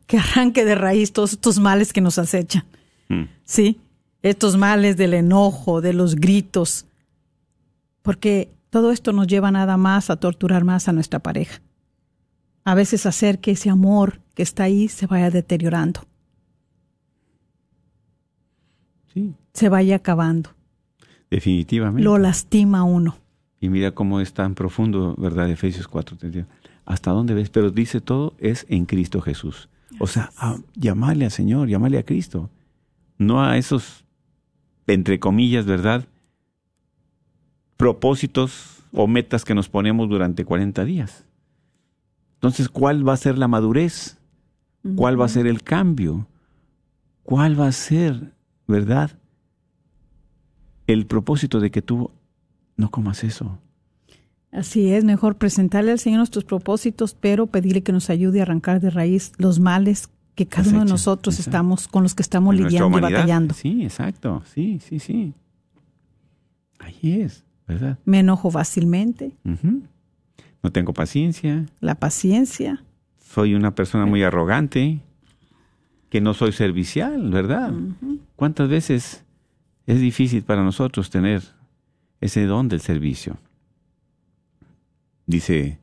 [0.07, 2.65] que arranque de raíz todos estos males que nos acechan.
[3.09, 3.25] Mm.
[3.45, 3.81] Sí,
[4.23, 6.87] estos males del enojo, de los gritos,
[8.03, 11.61] porque todo esto nos lleva nada más a torturar más a nuestra pareja.
[12.65, 16.03] A veces hacer que ese amor que está ahí se vaya deteriorando,
[19.13, 20.51] Sí, se vaya acabando,
[21.31, 22.05] definitivamente.
[22.05, 23.17] lo lastima uno.
[23.61, 25.51] Y mira cómo es tan profundo, ¿verdad?
[25.51, 26.17] Efesios 4.
[26.87, 27.51] ¿Hasta dónde ves?
[27.51, 29.69] Pero dice todo es en Cristo Jesús.
[29.99, 32.49] O sea, a- llamarle al Señor, llamarle a Cristo.
[33.19, 34.05] No a esos,
[34.87, 36.07] entre comillas, ¿verdad?
[37.81, 41.25] Propósitos o metas que nos ponemos durante 40 días.
[42.35, 44.19] Entonces, ¿cuál va a ser la madurez?
[44.97, 46.27] ¿Cuál va a ser el cambio?
[47.23, 48.33] ¿Cuál va a ser,
[48.67, 49.11] verdad?
[50.87, 52.11] El propósito de que tú
[52.77, 53.59] no comas eso.
[54.53, 58.81] Así es, mejor presentarle al Señor nuestros propósitos, pero pedirle que nos ayude a arrancar
[58.81, 61.51] de raíz los males que cada uno de nosotros exacto.
[61.51, 63.55] estamos con los que estamos En lidiando y batallando.
[63.55, 64.43] Sí, exacto.
[64.53, 65.35] Sí, sí, sí.
[66.79, 67.99] Ahí es, ¿verdad?
[68.05, 69.33] Me enojo fácilmente.
[70.63, 71.67] No tengo paciencia.
[71.81, 72.83] la paciencia.
[73.19, 75.01] Soy una persona muy arrogante.
[76.09, 77.73] Que no soy servicial, ¿verdad?
[78.35, 79.25] ¿Cuántas veces
[79.87, 81.43] es difícil para nosotros tener
[82.21, 83.37] ese don del servicio?
[85.27, 85.79] Dice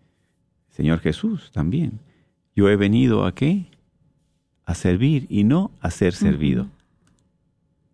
[0.72, 2.00] Señor Jesús también.
[2.56, 3.68] Yo he venido a qué?
[4.66, 6.68] A servir y no a ser servido.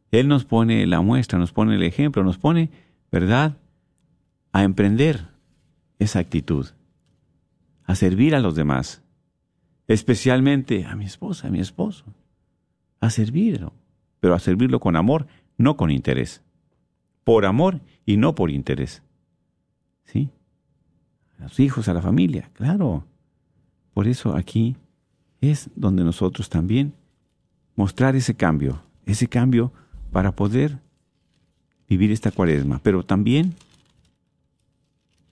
[0.09, 2.71] Él nos pone la muestra, nos pone el ejemplo, nos pone,
[3.11, 3.57] ¿verdad?,
[4.53, 5.27] a emprender
[5.99, 6.67] esa actitud,
[7.83, 9.01] a servir a los demás,
[9.87, 12.05] especialmente a mi esposa, a mi esposo,
[13.01, 13.73] a servirlo,
[14.19, 16.41] pero a servirlo con amor, no con interés.
[17.23, 19.01] Por amor y no por interés.
[20.05, 20.29] ¿Sí?
[21.39, 23.05] A los hijos, a la familia, claro.
[23.93, 24.75] Por eso aquí
[25.41, 26.93] es donde nosotros también
[27.75, 29.73] mostrar ese cambio, ese cambio
[30.11, 30.79] para poder
[31.89, 33.55] vivir esta cuaresma, pero también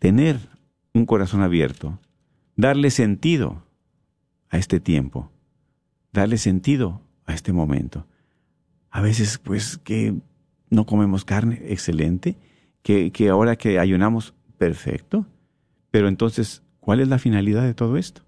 [0.01, 0.39] tener
[0.95, 1.99] un corazón abierto,
[2.55, 3.63] darle sentido
[4.49, 5.31] a este tiempo,
[6.11, 8.07] darle sentido a este momento.
[8.89, 10.15] A veces, pues, que
[10.71, 12.35] no comemos carne, excelente,
[12.81, 15.27] que, que ahora que ayunamos, perfecto,
[15.91, 18.23] pero entonces, ¿cuál es la finalidad de todo esto?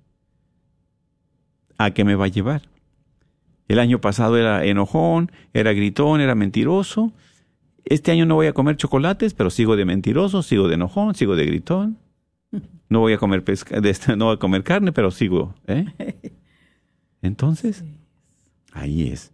[1.79, 2.69] ¿A qué me va a llevar?
[3.67, 7.13] El año pasado era enojón, era gritón, era mentiroso.
[7.85, 11.35] Este año no voy a comer chocolates, pero sigo de mentiroso, sigo de enojón, sigo
[11.35, 11.97] de gritón.
[12.89, 13.81] No voy a comer pesca,
[14.15, 15.55] no voy a comer carne, pero sigo.
[15.67, 15.85] ¿eh?
[17.21, 17.83] Entonces,
[18.71, 19.33] ahí es.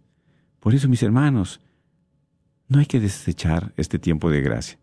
[0.60, 1.60] Por eso, mis hermanos,
[2.68, 4.78] no hay que desechar este tiempo de gracia.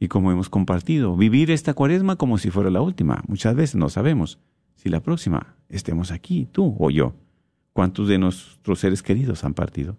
[0.00, 3.22] Y como hemos compartido, vivir esta cuaresma como si fuera la última.
[3.28, 4.40] Muchas veces no sabemos
[4.74, 7.14] si la próxima estemos aquí, tú o yo.
[7.72, 9.96] ¿Cuántos de nuestros seres queridos han partido?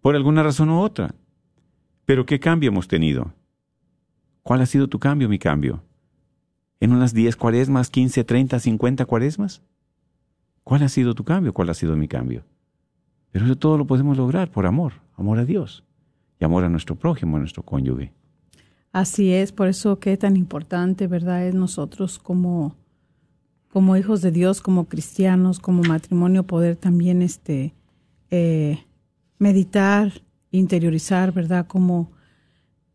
[0.00, 1.14] Por alguna razón u otra.
[2.08, 3.34] Pero ¿qué cambio hemos tenido?
[4.42, 5.82] ¿Cuál ha sido tu cambio, mi cambio?
[6.80, 9.60] ¿En unas 10 cuaresmas, 15, 30, 50 cuaresmas?
[10.64, 11.52] ¿Cuál ha sido tu cambio?
[11.52, 12.44] ¿Cuál ha sido mi cambio?
[13.30, 15.84] Pero eso todo lo podemos lograr por amor, amor a Dios
[16.40, 18.10] y amor a nuestro prójimo, a nuestro cónyuge.
[18.90, 21.46] Así es, por eso que tan importante, ¿verdad?
[21.46, 22.74] Es nosotros como
[23.70, 27.74] como hijos de Dios, como cristianos, como matrimonio, poder también este,
[28.30, 28.78] eh,
[29.38, 31.66] meditar, interiorizar, ¿verdad?
[31.66, 32.10] Cómo,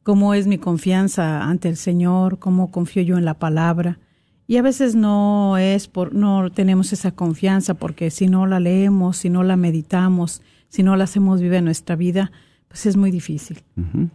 [0.03, 3.99] cómo es mi confianza ante el Señor, cómo confío yo en la palabra.
[4.45, 9.17] Y a veces no es por, no tenemos esa confianza porque si no la leemos,
[9.17, 12.31] si no la meditamos, si no la hacemos viva en nuestra vida,
[12.67, 13.63] pues es muy difícil.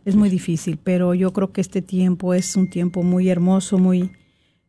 [0.05, 4.11] Es muy difícil, pero yo creo que este tiempo es un tiempo muy hermoso, muy,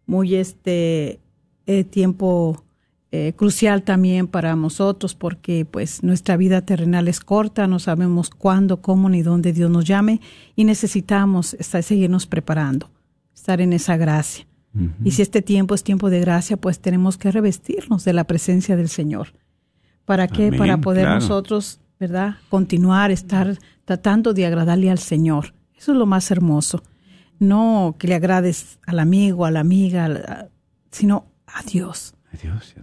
[0.06, 1.20] muy este,
[1.66, 2.64] eh, tiempo
[3.12, 8.82] eh, crucial también para nosotros porque pues nuestra vida terrenal es corta, no sabemos cuándo,
[8.82, 10.22] cómo ni dónde Dios nos llame
[10.56, 12.92] y necesitamos estar, seguirnos preparando,
[13.34, 14.46] estar en esa gracia.
[15.04, 18.78] Y si este tiempo es tiempo de gracia, pues tenemos que revestirnos de la presencia
[18.78, 19.34] del Señor.
[20.06, 20.54] ¿Para qué?
[20.54, 22.36] Para poder nosotros, ¿verdad?
[22.50, 25.56] Continuar, estar tratando de agradarle al Señor.
[25.76, 26.84] Eso es lo más hermoso.
[27.40, 30.50] No que le agrades al amigo, a la amiga,
[30.92, 32.14] sino a Dios.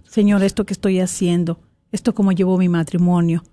[0.05, 1.59] Señor, esto que estoy haciendo,
[1.91, 3.43] esto como llevo mi matrimonio.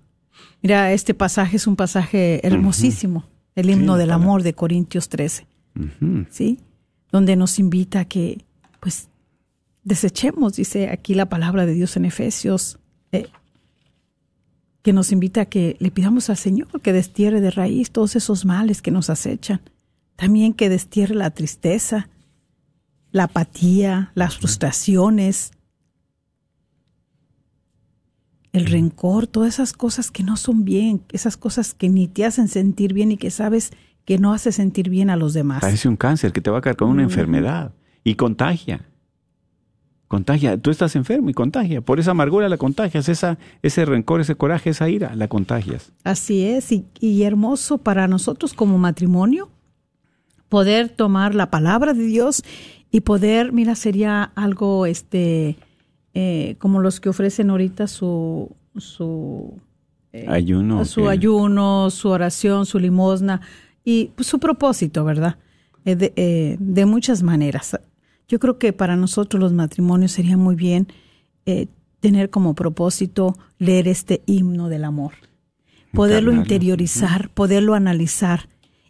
[0.61, 5.47] Mira, este pasaje es un pasaje hermosísimo, el himno del amor de Corintios 13,
[6.29, 6.59] ¿sí?
[7.11, 8.43] Donde nos invita a que,
[8.81, 9.07] pues,
[9.83, 12.79] desechemos, dice aquí la palabra de Dios en Efesios,
[13.11, 13.27] eh,
[14.81, 18.45] que nos invita a que le pidamos al Señor que destierre de raíz todos esos
[18.45, 19.61] males que nos acechan,
[20.15, 22.09] también que destierre la tristeza,
[23.11, 25.51] la apatía, las frustraciones,
[28.55, 32.47] el rencor, todas esas cosas que no son bien, esas cosas que ni te hacen
[32.47, 33.71] sentir bien y que sabes
[34.05, 35.61] que no hace sentir bien a los demás.
[35.61, 38.85] Parece un cáncer que te va a caer con una enfermedad y contagia.
[40.07, 41.81] Contagia, tú estás enfermo y contagia.
[41.81, 45.91] Por esa amargura la contagias, esa, ese rencor, ese coraje, esa ira, la contagias.
[46.03, 49.49] Así es, y, y hermoso para nosotros como matrimonio
[50.47, 52.43] poder tomar la palabra de Dios
[52.91, 55.57] y poder, mira, sería algo este
[56.17, 59.59] eh, como los que ofrecen ahorita su su
[60.13, 63.41] eh, ayuno, su ayuno, su oración, su limosna
[63.83, 65.37] y pues, su propósito, ¿verdad?
[65.83, 67.77] Eh, de, de, muchas maneras.
[68.29, 70.87] Yo creo que para nosotros los matrimonios sería muy bien
[71.99, 75.13] tener como propósito leer este himno del amor,
[75.91, 78.47] poderlo interiorizar, poderlo analizar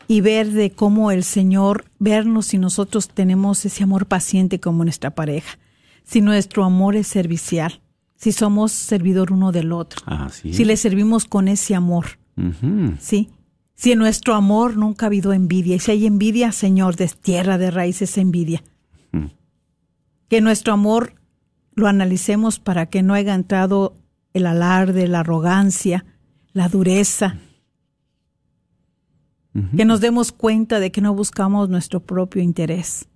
[0.07, 5.09] y ver de cómo el Señor, vernos si nosotros tenemos ese amor paciente como nuestra
[5.09, 5.57] pareja,
[6.06, 7.82] si nuestro amor es servicial,
[8.16, 10.01] si somos servidor uno del otro,
[10.32, 12.20] si le servimos con ese amor,
[12.99, 13.30] ¿sí?
[13.74, 17.72] Si en nuestro amor nunca ha habido envidia, y si hay envidia, Señor, destierra de
[17.72, 18.64] raíz esa envidia.
[20.30, 21.14] Que nuestro amor
[21.74, 23.97] lo analicemos para que no haya entrado
[24.34, 26.06] el alarde, la arrogancia,
[26.53, 27.38] la dureza,
[29.76, 33.08] que nos demos cuenta de que no buscamos nuestro propio interés.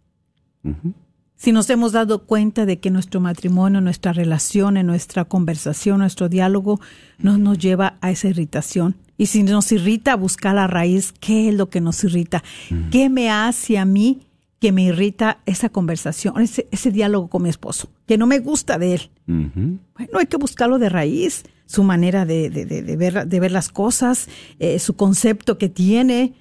[1.40, 6.82] Si nos hemos dado cuenta de que nuestro matrimonio, nuestra relación, nuestra conversación, nuestro diálogo
[7.18, 11.56] no nos lleva a esa irritación Y si nos irrita, buscar la raíz, ¿qué es
[11.56, 12.44] lo que nos irrita?
[12.92, 14.28] ¿Qué me hace a mí
[14.60, 18.78] que me irrita esa conversación, ese, ese diálogo con mi esposo, que no me gusta
[18.78, 19.10] de él?
[19.26, 23.70] Bueno, hay que buscarlo de raíz, su manera de, de, de, ver, de ver las
[23.70, 24.28] cosas,
[24.60, 26.34] eh, su concepto que tiene,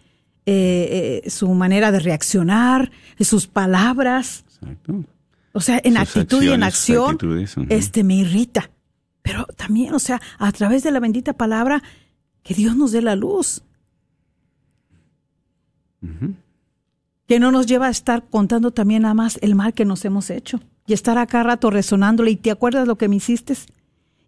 [0.44, 2.90] eh, eh, su manera de reaccionar,
[3.20, 4.44] sus palabras.
[4.60, 5.04] Exacto.
[5.52, 8.70] O sea, en Sus actitud y en acción, actitudes, este me irrita.
[9.22, 11.82] Pero también, o sea, a través de la bendita palabra,
[12.42, 13.62] que Dios nos dé la luz.
[17.26, 20.30] Que no nos lleva a estar contando también nada más el mal que nos hemos
[20.30, 20.60] hecho.
[20.86, 23.54] Y estar acá rato resonándole y te acuerdas lo que me hiciste.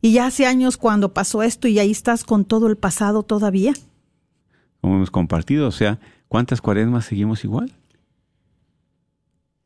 [0.02, 3.72] Y ya hace años cuando pasó esto y ahí estás con todo el pasado todavía.
[4.80, 7.72] Como hemos compartido, o sea, ¿cuántas cuaresmas seguimos igual?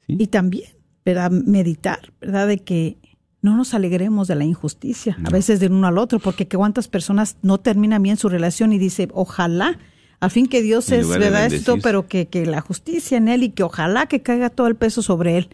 [0.07, 0.17] ¿Sí?
[0.19, 0.71] Y también,
[1.05, 1.31] ¿verdad?
[1.31, 2.49] Meditar, ¿verdad?
[2.49, 2.99] De que
[3.43, 6.89] no nos alegremos de la injusticia, a veces de uno al otro, porque que cuántas
[6.89, 9.79] personas no terminan bien su relación y dice, ojalá,
[10.21, 11.53] al fin que Dios En es, ¿verdad?
[11.53, 14.77] Esto, pero que, que la justicia en él y que ojalá que caiga todo el
[14.77, 15.51] peso sobre él,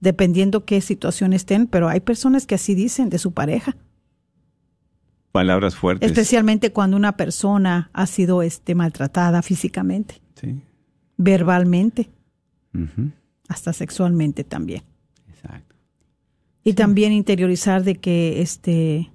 [0.00, 3.76] dependiendo qué situación estén, pero hay personas que así dicen de su pareja,
[5.32, 6.08] Palabras fuertes.
[6.10, 10.60] especialmente cuando una persona ha sido este, maltratada físicamente, Sí.
[11.18, 12.08] verbalmente.
[13.48, 14.82] Hasta sexualmente también.
[15.28, 15.74] Exacto.
[16.62, 19.10] Y también interiorizar de que este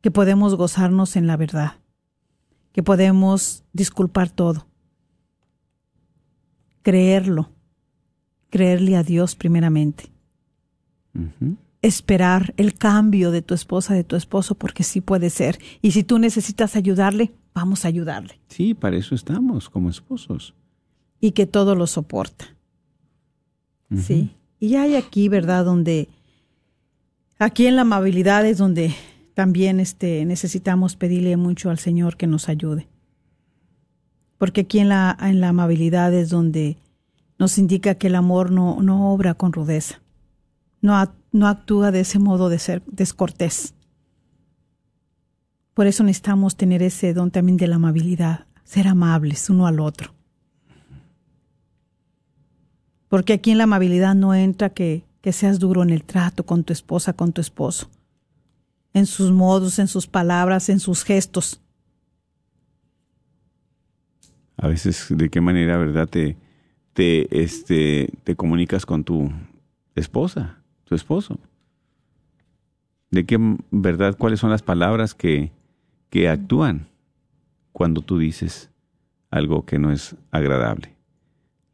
[0.00, 1.74] que podemos gozarnos en la verdad,
[2.72, 4.66] que podemos disculpar todo,
[6.82, 7.50] creerlo,
[8.50, 10.10] creerle a Dios primeramente,
[11.82, 15.58] esperar el cambio de tu esposa, de tu esposo, porque sí puede ser.
[15.82, 18.40] Y si tú necesitas ayudarle, vamos a ayudarle.
[18.48, 20.54] Sí, para eso estamos como esposos.
[21.20, 22.56] Y que todo lo soporta.
[24.00, 24.30] Sí.
[24.58, 25.64] Y hay aquí, ¿verdad?
[25.64, 26.08] Donde,
[27.38, 28.94] aquí en la amabilidad es donde
[29.34, 32.88] también este, necesitamos pedirle mucho al Señor que nos ayude.
[34.38, 36.76] Porque aquí en la, en la amabilidad es donde
[37.38, 40.00] nos indica que el amor no, no obra con rudeza,
[40.80, 43.74] no, no actúa de ese modo de ser descortés.
[45.74, 50.12] Por eso necesitamos tener ese don también de la amabilidad, ser amables uno al otro.
[53.12, 56.64] Porque aquí en la amabilidad no entra que, que seas duro en el trato con
[56.64, 57.90] tu esposa, con tu esposo,
[58.94, 61.60] en sus modos, en sus palabras, en sus gestos.
[64.56, 66.38] A veces, ¿de qué manera, verdad, te,
[66.94, 69.30] te, este, te comunicas con tu
[69.94, 71.38] esposa, tu esposo?
[73.10, 73.36] ¿De qué,
[73.70, 75.52] verdad, cuáles son las palabras que,
[76.08, 76.88] que actúan
[77.72, 78.70] cuando tú dices
[79.30, 80.91] algo que no es agradable?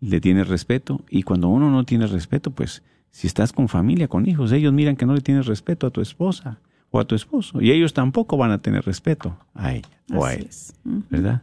[0.01, 1.05] ¿Le tienes respeto?
[1.11, 4.97] Y cuando uno no tiene respeto, pues, si estás con familia, con hijos, ellos miran
[4.97, 8.37] que no le tienes respeto a tu esposa o a tu esposo, y ellos tampoco
[8.37, 10.47] van a tener respeto a ella o a él.
[10.49, 10.75] es.
[11.11, 11.43] ¿verdad?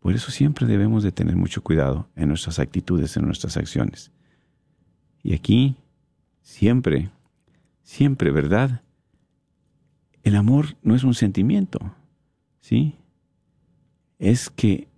[0.00, 4.10] Por eso siempre debemos de tener mucho cuidado en nuestras actitudes, en nuestras acciones.
[5.22, 5.76] Y aquí,
[6.42, 7.10] siempre,
[7.82, 8.82] siempre, ¿verdad?
[10.22, 11.78] El amor no es un sentimiento,
[12.60, 12.96] ¿sí?
[14.18, 14.88] Es que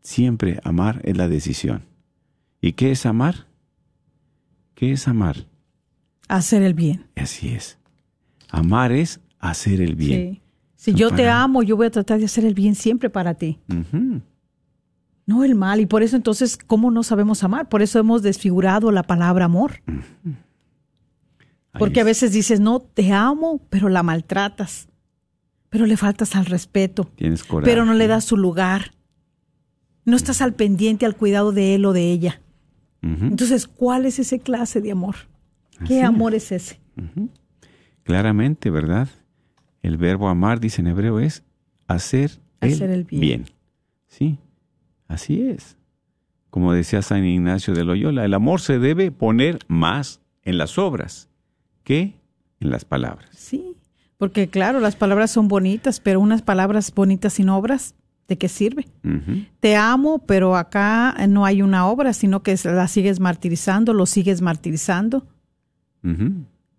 [0.00, 1.84] siempre amar es la decisión.
[2.60, 3.46] ¿Y qué es amar?
[4.74, 5.46] ¿Qué es amar?
[6.28, 7.06] Hacer el bien.
[7.16, 7.78] Así es.
[8.50, 10.34] Amar es hacer el bien.
[10.34, 10.42] Sí.
[10.78, 13.58] Si yo te amo, yo voy a tratar de hacer el bien siempre para ti,
[15.26, 15.80] no el mal.
[15.80, 17.68] Y por eso entonces, ¿cómo no sabemos amar?
[17.68, 19.82] Por eso hemos desfigurado la palabra amor.
[21.78, 22.06] Porque a es.
[22.06, 24.88] veces dices, no, te amo, pero la maltratas.
[25.68, 27.10] Pero le faltas al respeto.
[27.16, 27.68] Tienes coraje.
[27.70, 28.92] Pero no le das su lugar.
[30.04, 32.40] No estás al pendiente, al cuidado de él o de ella.
[33.02, 35.16] Entonces, ¿cuál es ese clase de amor?
[35.86, 36.80] ¿Qué amor es ese?
[38.02, 39.08] Claramente, ¿verdad?
[39.82, 41.44] El verbo amar, dice en hebreo, es
[41.86, 43.46] hacer, Hacer el bien.
[44.08, 44.38] Sí,
[45.06, 45.76] así es.
[46.50, 51.28] Como decía San Ignacio de Loyola, el amor se debe poner más en las obras
[51.84, 52.14] que
[52.60, 53.28] en las palabras.
[53.32, 53.76] Sí,
[54.16, 57.94] porque claro, las palabras son bonitas, pero unas palabras bonitas sin obras,
[58.28, 58.86] ¿de qué sirve?
[59.60, 64.40] Te amo, pero acá no hay una obra, sino que la sigues martirizando, lo sigues
[64.42, 65.26] martirizando.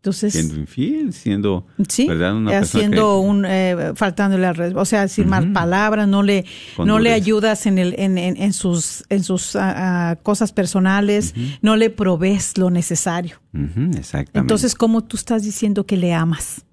[0.01, 2.33] Entonces, Siendo infiel, siendo, sí, ¿verdad?
[2.37, 6.45] Una haciendo que- un, eh, faltándole al res- o sea, decir mal palabras, no le,
[6.77, 11.33] Con no le ayudas en el, en, en, en sus, en sus ah, cosas personales,
[11.61, 13.41] no le provees lo necesario.
[13.53, 14.39] Ujú, exactamente.
[14.39, 16.63] Entonces, ¿cómo tú estás diciendo que le amas?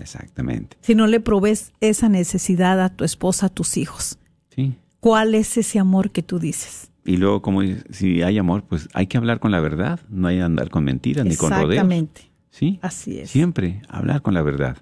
[0.00, 0.76] Exactamente.
[0.80, 4.18] Si no le provees esa necesidad a tu esposa, a tus hijos,
[4.50, 4.74] Sí.
[5.00, 6.90] ¿cuál es ese amor que tú dices?
[7.04, 10.38] Y luego, como si hay amor, pues hay que hablar con la verdad, no hay
[10.38, 11.70] que andar con mentiras ni con rodeos.
[11.74, 12.30] Exactamente.
[12.50, 12.78] Sí.
[12.82, 13.30] Así es.
[13.30, 14.78] Siempre hablar con la verdad.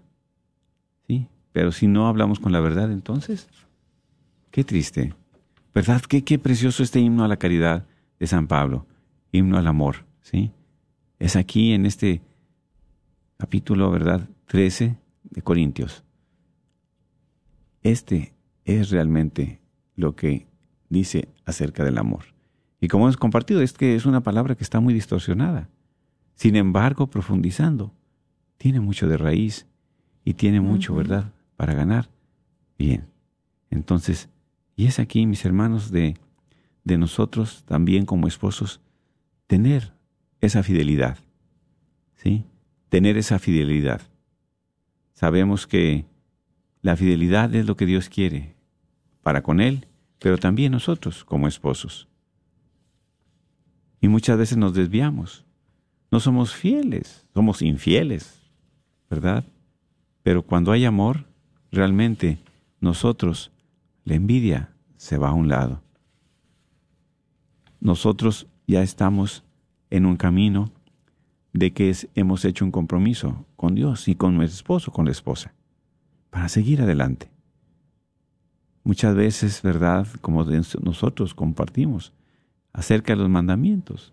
[1.06, 1.26] ¿Sí?
[1.52, 3.48] Pero si no hablamos con la verdad, entonces,
[4.50, 5.12] qué triste.
[5.74, 6.00] ¿Verdad?
[6.02, 7.84] Qué, qué precioso este himno a la caridad
[8.18, 8.86] de San Pablo,
[9.32, 10.52] himno al amor, ¿sí?
[11.18, 12.22] Es aquí en este
[13.36, 14.28] capítulo, ¿verdad?
[14.46, 14.96] 13
[15.34, 16.04] de Corintios.
[17.82, 19.60] Este es realmente
[19.96, 20.46] lo que
[20.88, 22.24] dice acerca del amor.
[22.80, 25.68] Y como hemos compartido, es que es una palabra que está muy distorsionada.
[26.34, 27.92] Sin embargo, profundizando,
[28.56, 29.66] tiene mucho de raíz
[30.24, 32.08] y tiene mucho, ¿verdad?, para ganar.
[32.78, 33.06] Bien,
[33.70, 34.28] entonces,
[34.76, 36.16] y es aquí, mis hermanos, de,
[36.84, 38.80] de nosotros también como esposos,
[39.46, 39.92] tener
[40.40, 41.18] esa fidelidad,
[42.16, 42.44] ¿sí?
[42.88, 44.02] Tener esa fidelidad.
[45.14, 46.04] Sabemos que
[46.82, 48.56] la fidelidad es lo que Dios quiere
[49.22, 49.86] para con Él,
[50.18, 52.08] pero también nosotros como esposos.
[54.00, 55.46] Y muchas veces nos desviamos.
[56.10, 58.42] No somos fieles, somos infieles,
[59.08, 59.44] ¿verdad?
[60.22, 61.24] Pero cuando hay amor,
[61.72, 62.38] realmente
[62.80, 63.50] nosotros,
[64.04, 65.80] la envidia se va a un lado.
[67.80, 69.44] Nosotros ya estamos
[69.90, 70.70] en un camino
[71.54, 75.54] de que hemos hecho un compromiso con Dios y con nuestro esposo, con la esposa,
[76.28, 77.30] para seguir adelante.
[78.82, 80.06] Muchas veces, ¿verdad?
[80.20, 80.44] Como
[80.82, 82.12] nosotros compartimos
[82.72, 84.12] acerca de los mandamientos.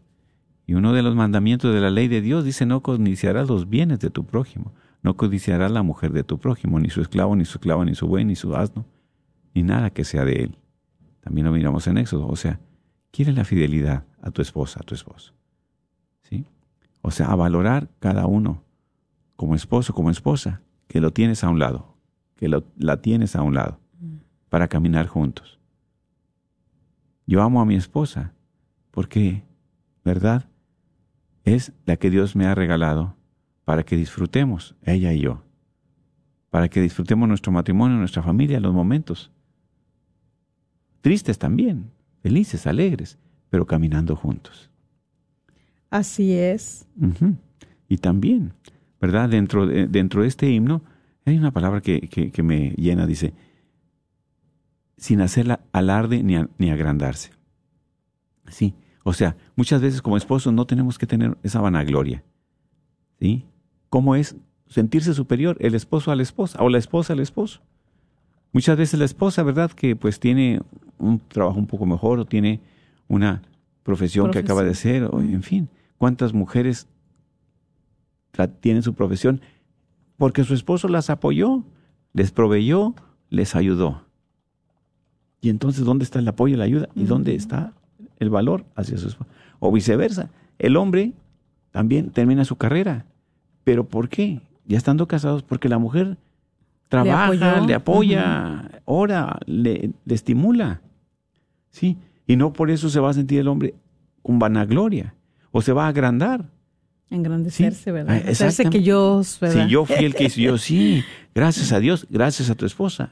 [0.68, 4.00] Y uno de los mandamientos de la ley de Dios dice, no codiciarás los bienes
[4.00, 4.72] de tu prójimo,
[5.02, 8.08] no codiciarás la mujer de tu prójimo, ni su esclavo, ni su esclava, ni su
[8.08, 8.86] buey, ni su asno,
[9.56, 10.58] ni nada que sea de él.
[11.22, 12.28] También lo miramos en Éxodo.
[12.28, 12.60] O sea,
[13.10, 15.34] quiere la fidelidad a tu esposa, a tu esposo.
[17.02, 18.64] O sea, a valorar cada uno
[19.36, 21.98] como esposo, como esposa, que lo tienes a un lado,
[22.36, 23.80] que la tienes a un lado,
[24.50, 25.60] para caminar juntos.
[27.26, 28.34] Yo amo a mi esposa
[28.92, 29.44] porque,
[30.04, 30.50] ¿verdad?
[31.44, 33.16] Es la que Dios me ha regalado
[33.64, 35.44] para que disfrutemos, ella y yo,
[36.50, 39.32] para que disfrutemos nuestro matrimonio, nuestra familia, los momentos.
[41.00, 41.92] Tristes también,
[42.22, 43.18] felices, alegres,
[43.50, 44.71] pero caminando juntos.
[45.92, 46.88] Así es.
[47.90, 48.54] Y también,
[49.02, 49.28] ¿verdad?
[49.28, 50.82] Dentro de, dentro de este himno
[51.26, 53.34] hay una palabra que, que, me llena, dice,
[54.96, 57.32] sin hacer alarde ni, ni agrandarse.
[58.48, 58.74] Sí,
[59.04, 62.24] o sea, muchas veces como esposos no tenemos que tener esa vanagloria.
[63.20, 63.46] ¿Sí?
[63.90, 64.38] ¿Cómo es
[64.68, 67.62] sentirse superior el esposo a la esposa o la esposa al esposo?
[68.54, 69.72] Muchas veces la esposa, ¿verdad?
[69.72, 70.62] Que pues tiene
[70.98, 72.62] un trabajo un poco mejor o tiene
[73.10, 73.42] una
[73.84, 75.68] profesión, que acaba de hacer, o, en fin
[76.02, 76.88] cuántas mujeres
[78.60, 79.40] tienen su profesión
[80.18, 81.64] porque su esposo las apoyó,
[82.14, 82.96] les proveyó,
[83.30, 84.02] les ayudó.
[85.42, 86.90] Y entonces, ¿dónde está el apoyo y la ayuda?
[86.96, 87.74] ¿Y dónde está
[88.18, 89.30] el valor hacia su esposo?
[89.60, 91.14] O viceversa, el hombre
[91.70, 93.06] también termina su carrera.
[93.64, 94.42] ¿Pero por qué?
[94.66, 96.18] Ya estando casados, porque la mujer
[96.88, 100.82] trabaja, le, apoya, ora, le, le, estimula.
[101.70, 101.96] ¿Sí?
[102.26, 103.76] Y no por eso se va a sentir el hombre
[104.24, 105.14] con vanagloria
[105.52, 106.50] o se va a agrandar.
[107.10, 108.22] Engrandecerse, ¿verdad?
[108.26, 109.66] Ah, Hacerse que yo, ¿verdad?
[109.66, 111.04] Si yo fui el que hizo, sí,
[111.36, 113.12] gracias a Dios, gracias a tu esposa,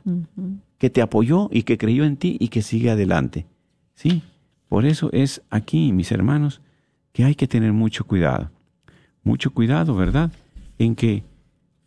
[0.77, 3.45] que te apoyó y que creyó en ti y que sigue adelante.
[3.95, 4.23] Sí,
[4.69, 6.61] por eso es aquí, mis hermanos,
[7.11, 8.51] que hay que tener mucho cuidado.
[9.23, 10.31] Mucho cuidado, ¿verdad?
[10.77, 11.23] En que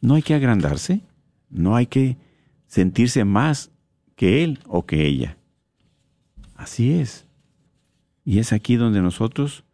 [0.03, 1.01] no hay que agrandarse,
[1.49, 2.19] no hay que
[2.67, 3.71] sentirse más
[4.17, 5.39] que él o que ella.
[6.55, 7.27] Así es.
[8.25, 9.65] Y es aquí donde nosotros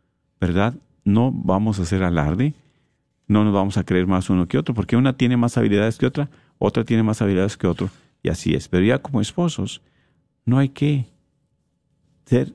[0.40, 0.74] ¿verdad?
[1.04, 2.54] No vamos a hacer alarde,
[3.26, 6.06] no nos vamos a creer más uno que otro, porque una tiene más habilidades que
[6.06, 7.90] otra, otra tiene más habilidades que otro,
[8.22, 8.68] y así es.
[8.68, 9.82] Pero ya como esposos,
[10.44, 11.06] no hay que
[12.24, 12.54] ser,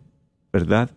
[0.52, 0.92] ¿verdad?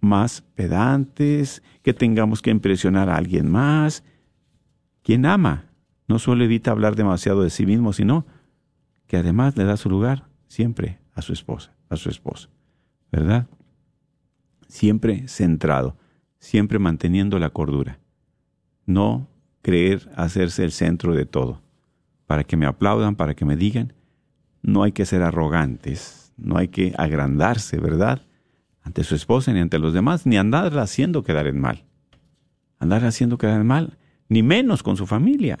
[0.00, 4.04] Más pedantes, que tengamos que impresionar a alguien más.
[5.02, 5.64] Quien ama
[6.08, 8.26] no solo evita hablar demasiado de sí mismo, sino
[9.06, 12.48] que además le da su lugar siempre a su esposa, a su esposo,
[13.10, 13.46] ¿verdad?
[14.68, 15.96] Siempre centrado
[16.38, 17.98] siempre manteniendo la cordura.
[18.84, 19.28] No
[19.62, 21.62] creer hacerse el centro de todo.
[22.26, 23.92] Para que me aplaudan, para que me digan,
[24.62, 28.22] no hay que ser arrogantes, no hay que agrandarse, ¿verdad?
[28.82, 31.84] Ante su esposa ni ante los demás, ni andar haciendo quedar en mal.
[32.78, 35.58] Andar haciendo quedar en mal, ni menos con su familia,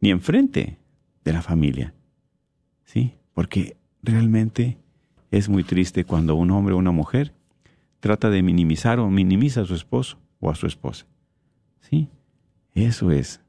[0.00, 0.78] ni enfrente
[1.24, 1.94] de la familia.
[2.84, 3.14] ¿Sí?
[3.32, 4.78] Porque realmente
[5.30, 7.34] es muy triste cuando un hombre o una mujer
[8.00, 11.06] trata de minimizar o minimiza a su esposo o a su esposa.
[11.80, 12.08] ¿Sí?
[12.74, 13.40] Eso es.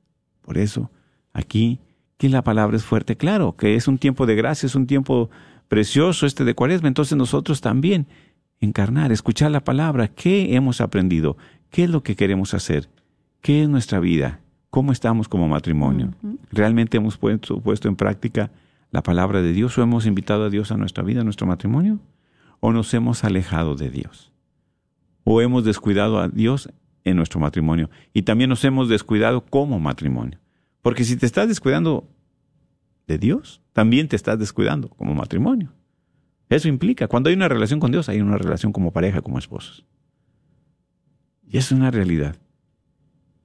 [0.41, 0.91] Por eso,
[1.33, 1.79] aquí,
[2.17, 5.29] que la palabra es fuerte, claro, que es un tiempo de gracia, es un tiempo
[5.67, 8.07] precioso este de cuaresma, entonces nosotros también
[8.59, 11.37] encarnar, escuchar la palabra, qué hemos aprendido,
[11.69, 12.89] qué es lo que queremos hacer,
[13.41, 14.39] qué es nuestra vida,
[14.69, 16.13] cómo estamos como matrimonio.
[16.51, 18.51] ¿Realmente hemos puesto, puesto en práctica
[18.91, 21.99] la palabra de Dios o hemos invitado a Dios a nuestra vida, a nuestro matrimonio?
[22.59, 24.31] ¿O nos hemos alejado de Dios?
[25.29, 26.69] ¿O hemos descuidado a Dios
[27.03, 27.89] en nuestro matrimonio?
[28.13, 30.39] Y también nos hemos descuidado como matrimonio.
[30.81, 32.07] Porque si te estás descuidando
[33.07, 35.73] de Dios, también te estás descuidando como matrimonio.
[36.47, 39.85] Eso implica, cuando hay una relación con Dios, hay una relación como pareja, como esposos.
[41.45, 42.37] Y es una realidad.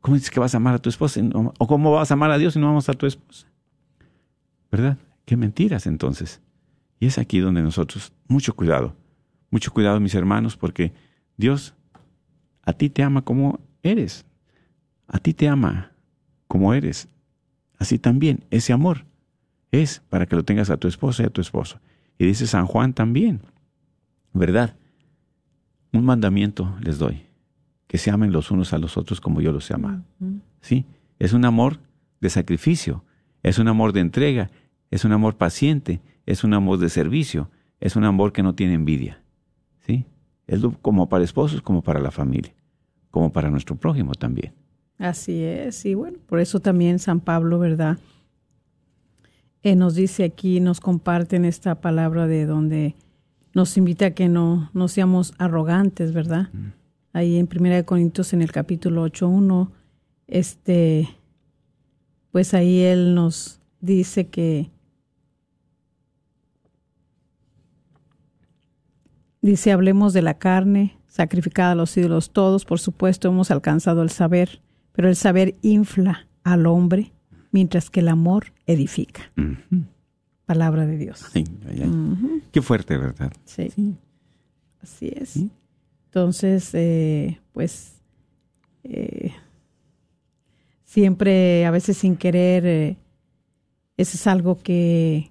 [0.00, 1.20] ¿Cómo dices que vas a amar a tu esposa?
[1.58, 3.48] ¿O cómo vas a amar a Dios si no vamos a tu esposa?
[4.70, 4.98] ¿Verdad?
[5.24, 6.40] Qué mentiras entonces.
[7.00, 8.94] Y es aquí donde nosotros, mucho cuidado,
[9.50, 10.92] mucho cuidado mis hermanos, porque
[11.42, 11.74] Dios
[12.62, 14.24] a ti te ama como eres.
[15.08, 15.90] A ti te ama
[16.46, 17.08] como eres.
[17.78, 19.04] Así también, ese amor
[19.72, 21.80] es para que lo tengas a tu esposa y a tu esposo.
[22.16, 23.40] Y dice San Juan también,
[24.32, 24.76] ¿verdad?
[25.92, 27.22] Un mandamiento les doy,
[27.88, 30.04] que se amen los unos a los otros como yo los he amado.
[30.60, 30.86] ¿Sí?
[31.18, 31.80] Es un amor
[32.20, 33.04] de sacrificio,
[33.42, 34.52] es un amor de entrega,
[34.92, 38.74] es un amor paciente, es un amor de servicio, es un amor que no tiene
[38.74, 39.21] envidia.
[40.46, 42.52] Es como para esposos, como para la familia,
[43.10, 44.52] como para nuestro prójimo también.
[44.98, 47.98] Así es, y bueno, por eso también San Pablo, ¿verdad?
[49.62, 52.94] Eh, nos dice aquí, nos comparten esta palabra de donde
[53.54, 56.50] nos invita a que no, no seamos arrogantes, ¿verdad?
[57.12, 59.70] Ahí en Primera de Corintios en el capítulo 8.1,
[60.26, 61.08] este,
[62.30, 64.70] pues ahí él nos dice que
[69.42, 74.10] dice, hablemos de la carne, sacrificada a los ídolos todos, por supuesto hemos alcanzado el
[74.10, 74.62] saber,
[74.92, 77.12] pero el saber infla al hombre
[77.50, 79.30] mientras que el amor edifica.
[80.46, 81.24] Palabra de Dios.
[82.50, 83.32] Qué fuerte, ¿verdad?
[83.44, 83.70] Sí.
[84.82, 85.38] Así es.
[86.06, 88.00] Entonces, eh, pues,
[88.84, 89.32] eh,
[90.84, 92.96] siempre, a veces sin querer, eh,
[93.96, 95.30] eso es algo que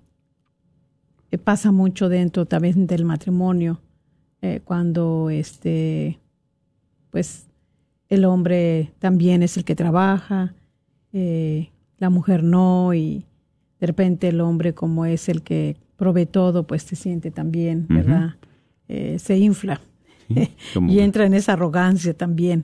[1.44, 3.80] pasa mucho dentro también del matrimonio,
[4.64, 6.20] cuando este,
[7.12, 7.48] pues,
[8.10, 10.54] el hombre también es el que trabaja,
[11.12, 13.26] la mujer no y
[13.80, 18.36] de repente el hombre como es el que provee todo, pues se siente también, ¿verdad?
[18.88, 19.80] Eh, se infla
[20.88, 22.64] y entra en esa arrogancia también.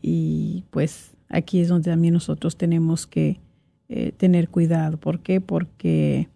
[0.00, 3.40] Y pues aquí es donde también nosotros tenemos que
[3.90, 4.96] eh, tener cuidado.
[4.96, 5.42] ¿Por qué?
[5.42, 6.28] Porque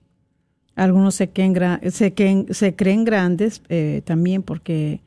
[0.76, 2.14] algunos se creen, se
[2.50, 5.00] se creen grandes eh, también porque,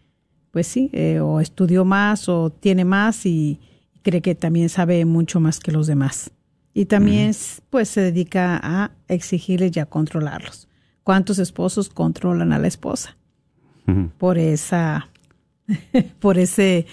[0.52, 0.92] pues sí,
[1.22, 3.60] o estudió más o tiene más y
[4.02, 6.32] cree que también sabe mucho más que los demás
[6.74, 7.32] y también
[7.70, 10.68] pues se dedica a exigirles y a controlarlos.
[11.04, 13.18] ¿Cuántos esposos controlan a la esposa?
[14.20, 15.10] Por esa,
[16.20, 16.86] por ese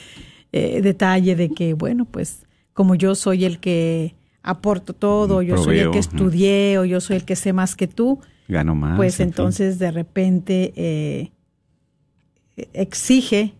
[0.51, 5.81] eh, detalle de que, bueno, pues como yo soy el que aporto todo, yo soy
[5.81, 8.97] el que estudié o yo soy el que sé más que tú, gano más.
[8.97, 11.33] Pues entonces de repente eh,
[12.73, 13.55] exige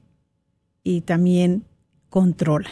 [0.83, 1.65] y también
[2.09, 2.71] controla.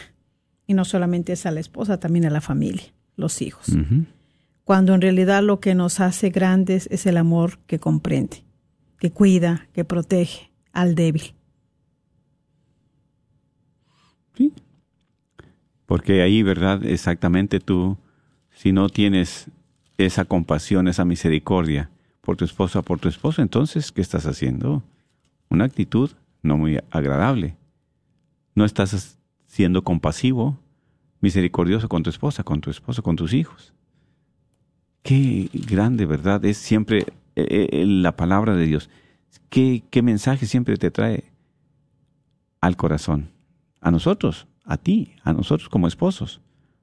[0.67, 2.83] Y no solamente es a la esposa, también a la familia
[3.15, 3.67] los hijos.
[4.63, 8.43] Cuando en realidad lo que nos hace grandes es el amor que comprende,
[8.99, 11.35] que cuida, que protege al débil.
[14.35, 14.53] Sí.
[15.85, 16.83] Porque ahí, ¿verdad?
[16.83, 17.97] Exactamente tú,
[18.51, 19.47] si no tienes
[19.97, 21.89] esa compasión, esa misericordia
[22.25, 24.83] por tu esposa, por tu esposo, entonces, ¿qué estás haciendo?
[25.49, 26.11] Una actitud
[26.41, 27.55] no muy agradable.
[28.55, 29.17] No estás
[29.47, 30.59] siendo compasivo,
[31.21, 33.73] misericordioso con tu esposa, con tu esposo, con tus hijos.
[35.03, 36.43] Qué grande, ¿verdad?
[36.43, 37.05] Es siempre
[37.35, 38.89] eh, eh, la palabra de Dios.
[39.49, 41.31] ¿Qué, ¿Qué mensaje siempre te trae
[42.59, 43.29] al corazón?
[43.81, 46.41] A nosotros, a ti, a nosotros como esposos,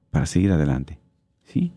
[0.09, 0.99] para seguir adelante.
[1.43, 1.73] ¿Sí?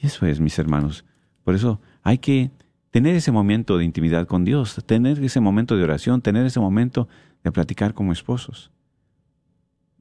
[0.00, 1.04] Y eso es, mis hermanos.
[1.44, 2.50] Por eso hay que
[2.92, 7.08] tener ese momento de intimidad con Dios, tener ese momento de oración, tener ese momento
[7.42, 8.70] de platicar como esposos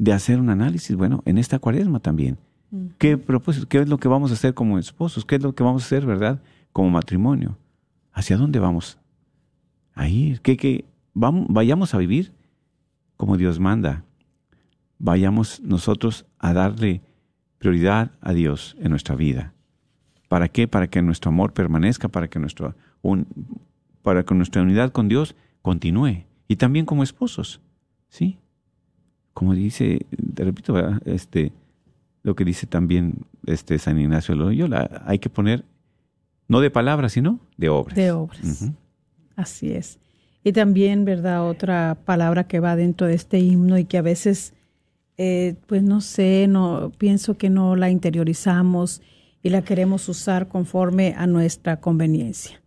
[0.02, 2.40] de hacer un análisis, bueno, en esta cuaresma también.
[2.98, 5.26] ¿Qué propósito, qué es lo que vamos a hacer como esposos?
[5.26, 6.42] ¿Qué es lo que vamos a hacer, verdad,
[6.74, 7.56] como matrimonio?
[8.12, 8.98] ¿Hacia dónde vamos
[9.94, 10.42] a ir?
[11.14, 12.34] Vamos, vayamos a vivir
[13.16, 14.04] como Dios manda.
[14.98, 17.04] Vayamos nosotros a darle
[17.60, 19.54] prioridad a Dios en nuestra vida.
[20.32, 20.66] ¿Para qué?
[20.66, 23.28] Para que nuestro amor permanezca, para que, nuestro, un,
[24.02, 26.24] para que nuestra unidad con Dios continúe.
[26.48, 27.60] Y también como esposos,
[28.08, 28.38] ¿sí?
[29.34, 31.52] como dice, te repito, este,
[32.24, 35.66] lo que dice también este San Ignacio de Loyola, hay que poner
[36.48, 37.98] no de palabras, sino de obras.
[37.98, 38.72] De obras.
[39.36, 40.00] Así es.
[40.46, 41.46] Y también, ¿verdad?
[41.46, 44.54] Otra palabra que va dentro de este himno y que a veces,
[45.18, 49.02] eh, pues no sé, no pienso que no la interiorizamos
[49.44, 52.62] y la queremos usar conforme a nuestra conveniencia.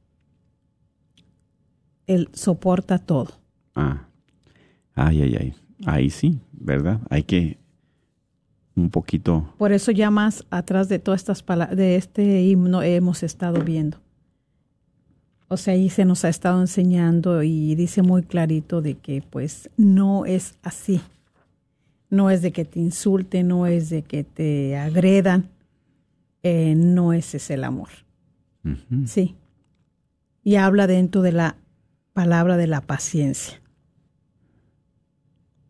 [2.06, 3.32] Él soporta todo.
[3.74, 4.08] Ah,
[4.94, 5.54] ay, ay, ay.
[5.86, 7.00] Ahí sí, ¿verdad?
[7.10, 7.58] Hay que
[8.76, 9.54] un poquito.
[9.58, 13.98] Por eso ya más atrás de todas estas palabras, de este himno hemos estado viendo.
[15.48, 19.70] O sea, ahí se nos ha estado enseñando y dice muy clarito de que pues
[19.76, 21.00] no es así.
[22.10, 25.50] No es de que te insulten, no es de que te agredan,
[26.44, 27.88] eh, no ese es el amor.
[29.06, 29.34] Sí.
[30.42, 31.56] Y habla dentro de la
[32.12, 33.60] palabra de la paciencia.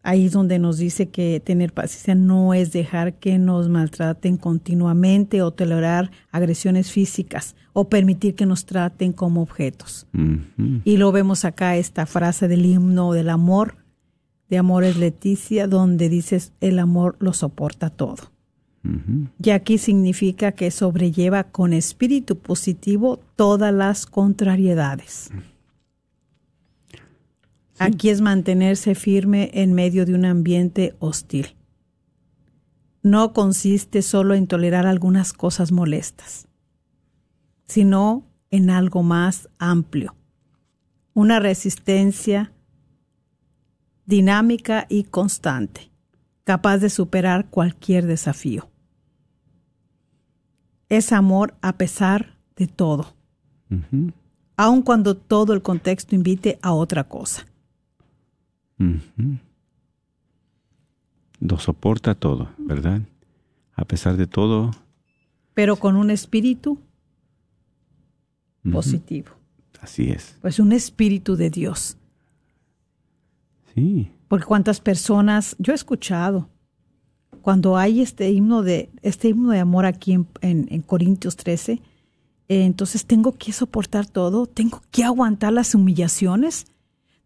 [0.03, 5.43] Ahí es donde nos dice que tener paciencia no es dejar que nos maltraten continuamente
[5.43, 10.07] o tolerar agresiones físicas o permitir que nos traten como objetos.
[10.85, 13.77] Y lo vemos acá, esta frase del himno del amor,
[14.51, 18.34] de Amores Leticia, donde dices, el amor lo soporta todo.
[19.43, 25.31] Y aquí significa que sobrelleva con espíritu positivo todas las contrariedades.
[27.79, 31.57] Aquí es mantenerse firme en medio de un ambiente hostil.
[33.03, 36.47] No consiste solo en tolerar algunas cosas molestas,
[37.67, 40.15] sino en algo más amplio.
[41.15, 42.53] Una resistencia
[44.07, 45.91] dinámica y constante,
[46.45, 48.69] capaz de superar cualquier desafío.
[50.95, 53.17] Es amor a pesar de todo,
[54.57, 57.47] aun cuando todo el contexto invite a otra cosa.
[61.41, 63.03] Lo soporta todo, ¿verdad?
[63.75, 64.71] A pesar de todo.
[65.53, 66.79] Pero con un espíritu
[68.71, 69.33] positivo.
[69.81, 70.39] Así es.
[70.43, 71.97] Pues un espíritu de Dios.
[73.75, 74.13] Sí.
[74.29, 76.49] Porque cuántas personas, yo he escuchado,
[77.45, 81.81] cuando hay este himno de, este himno de amor aquí en, en, Corintios 13, eh,
[82.49, 86.65] entonces tengo que soportar todo, tengo que aguantar las humillaciones,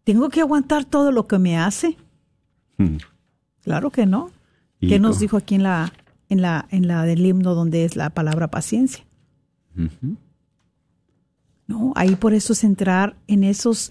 [0.03, 1.95] tengo que aguantar todo lo que me hace.
[2.77, 2.97] Hmm.
[3.63, 4.31] Claro que no.
[4.81, 5.93] ¿Qué nos dijo aquí en la,
[6.27, 9.05] en la, en la del himno donde es la palabra paciencia?
[11.65, 13.89] No, ahí por eso es entrar en esos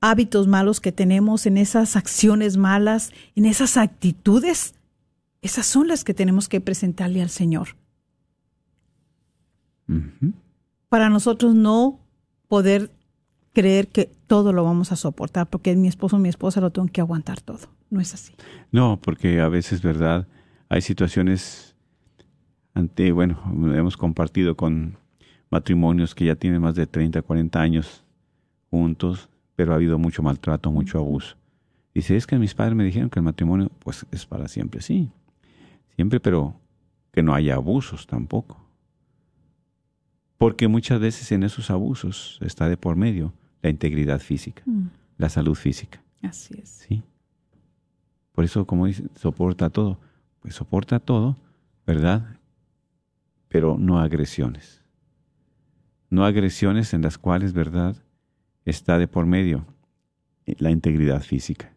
[0.00, 4.72] hábitos malos que tenemos, en esas acciones malas, en esas actitudes.
[5.46, 7.76] Esas son las que tenemos que presentarle al Señor.
[10.88, 12.00] Para nosotros no
[12.48, 12.90] poder
[13.52, 16.88] creer que todo lo vamos a soportar, porque mi esposo o mi esposa lo tengo
[16.88, 17.68] que aguantar todo.
[17.90, 18.34] No es así.
[18.72, 20.26] No, porque a veces, ¿verdad?
[20.68, 21.76] Hay situaciones
[22.74, 23.40] ante, bueno,
[23.72, 24.98] hemos compartido con
[25.48, 28.04] matrimonios que ya tienen más de 30, 40 años
[28.68, 31.36] juntos, pero ha habido mucho maltrato, mucho abuso.
[31.94, 35.08] Dice, es que mis padres me dijeron que el matrimonio pues es para siempre, sí,
[35.96, 36.60] siempre, pero
[37.10, 38.62] que no haya abusos tampoco.
[40.38, 43.32] Porque muchas veces en esos abusos está de por medio
[43.62, 44.86] la integridad física, mm.
[45.16, 46.02] la salud física.
[46.22, 46.68] Así es.
[46.68, 47.02] Sí.
[48.32, 49.98] Por eso, como dice, soporta todo.
[50.40, 51.36] Pues soporta todo,
[51.86, 52.38] ¿verdad?
[53.48, 54.82] Pero no agresiones.
[56.10, 57.96] No agresiones en las cuales, ¿verdad?
[58.66, 59.64] Está de por medio
[60.44, 61.72] la integridad física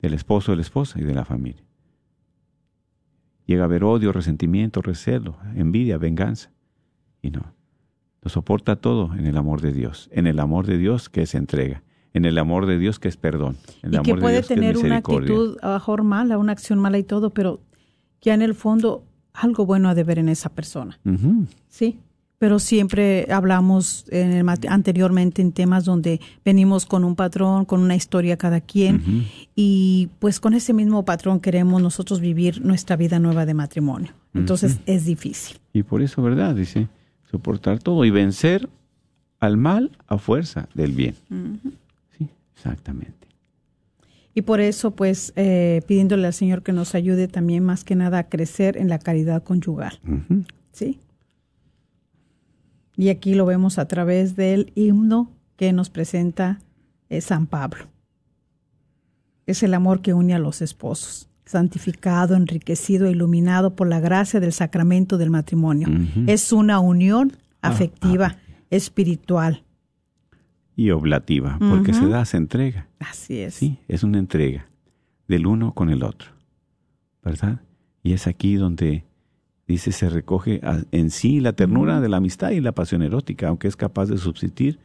[0.00, 1.64] del esposo, de la esposa y de la familia.
[3.46, 6.50] Llega a haber odio, resentimiento, recelo, envidia, venganza.
[7.20, 7.54] Y no.
[8.22, 11.34] Lo soporta todo en el amor de Dios, en el amor de Dios que es
[11.34, 11.82] entrega,
[12.14, 14.40] en el amor de Dios que es perdón, en el y amor que puede de
[14.40, 17.60] Dios tener que es una actitud a mejor mala, una acción mala y todo, pero
[18.22, 20.98] ya en el fondo algo bueno ha de ver en esa persona.
[21.68, 21.98] Sí,
[22.44, 27.96] pero siempre hablamos en el, anteriormente en temas donde venimos con un patrón, con una
[27.96, 29.24] historia cada quien,
[29.56, 34.12] y pues con ese mismo patrón queremos nosotros vivir nuestra vida nueva de matrimonio.
[34.34, 35.56] Entonces es difícil.
[35.72, 36.54] Y por eso, ¿verdad?
[36.54, 36.88] Dice,
[37.30, 38.68] soportar todo y vencer
[39.40, 41.14] al mal a fuerza del bien.
[42.18, 43.26] Sí, exactamente.
[44.34, 48.18] Y por eso, pues, eh, pidiéndole al Señor que nos ayude también más que nada
[48.18, 49.98] a crecer en la caridad conyugal.
[50.72, 51.00] ¿Sí?
[52.96, 56.60] Y aquí lo vemos a través del himno que nos presenta
[57.08, 57.86] eh, San Pablo.
[59.46, 64.52] Es el amor que une a los esposos santificado, enriquecido, iluminado por la gracia del
[64.52, 65.88] sacramento del matrimonio.
[66.26, 68.64] Es una unión ah, afectiva, ah.
[68.70, 69.62] espiritual.
[70.76, 72.88] Y oblativa, porque se da, se entrega.
[72.98, 73.54] Así es.
[73.54, 74.66] Sí, es una entrega
[75.28, 76.30] del uno con el otro,
[77.22, 77.60] ¿verdad?
[78.02, 79.04] Y es aquí donde
[79.66, 80.60] dice se recoge
[80.90, 84.18] en sí la ternura de la amistad y la pasión erótica, aunque es capaz de
[84.18, 84.78] subsistir,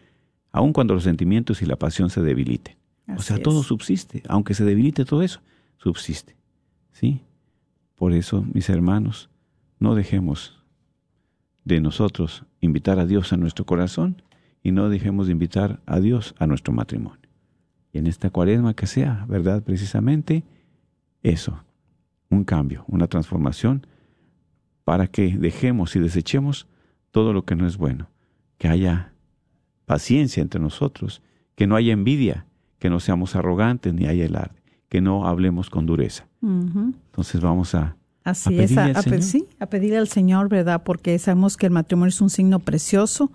[0.51, 2.75] aun cuando los sentimientos y la pasión se debiliten.
[3.15, 5.41] o sea, todo subsiste, aunque se debilite todo eso,
[5.77, 6.35] subsiste.
[6.91, 7.21] ¿Sí?
[7.95, 9.29] Por eso, mis hermanos,
[9.79, 10.63] no dejemos
[11.65, 14.21] de nosotros invitar a Dios a nuestro corazón
[14.63, 17.19] y no dejemos de invitar a Dios a nuestro matrimonio.
[17.91, 19.63] Y en esta cuaresma que sea, ¿verdad?
[19.63, 20.43] Precisamente
[21.23, 21.63] eso,
[22.29, 23.85] un cambio, una transformación
[24.89, 26.65] para que dejemos y desechemos
[27.11, 28.09] todo lo que no es bueno,
[28.57, 29.13] que haya
[29.85, 31.21] paciencia entre nosotros,
[31.53, 32.47] que no haya envidia,
[32.79, 36.27] que no seamos arrogantes ni haya alarde, que no hablemos con dureza.
[36.41, 40.81] Entonces vamos a, Así es, a, sí, a pedirle al Señor, ¿verdad?
[40.83, 43.31] Porque sabemos que el matrimonio es un signo precioso,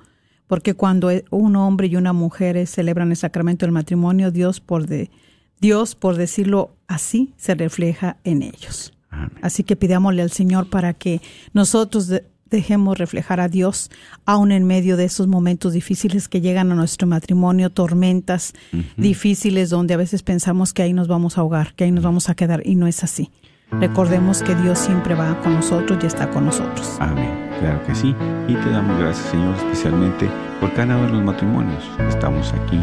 [0.49, 4.89] porque cuando e, un hombre y una mujer celebran el sacramento del matrimonio, Dios por,
[4.89, 5.09] de,
[5.61, 8.94] Dios, por decirlo así, se refleja en ellos.
[9.43, 11.21] Así que pidámosle al Señor para que
[11.53, 12.11] nosotros
[12.51, 13.91] dejemos reflejar a Dios
[14.25, 18.55] aún en medio de esos momentos difíciles que llegan a nuestro matrimonio, tormentas
[18.97, 22.29] difíciles donde a veces pensamos que ahí nos vamos a ahogar, que ahí nos vamos
[22.29, 23.31] a quedar y no es así.
[23.81, 26.97] Recordemos que Dios siempre va con nosotros y está con nosotros.
[27.01, 27.49] Amén.
[27.59, 28.15] Claro que sí.
[28.47, 30.29] Y te damos gracias, Señor, especialmente
[30.61, 31.83] por cada uno de los matrimonios.
[32.09, 32.81] Estamos aquí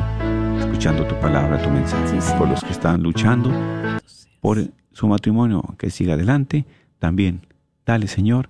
[0.60, 2.18] escuchando tu palabra, tu mensaje.
[2.38, 3.52] Por los que están luchando
[4.42, 4.60] por
[4.92, 6.66] su matrimonio, que siga adelante.
[7.00, 7.48] También,
[7.86, 8.50] dale, Señor,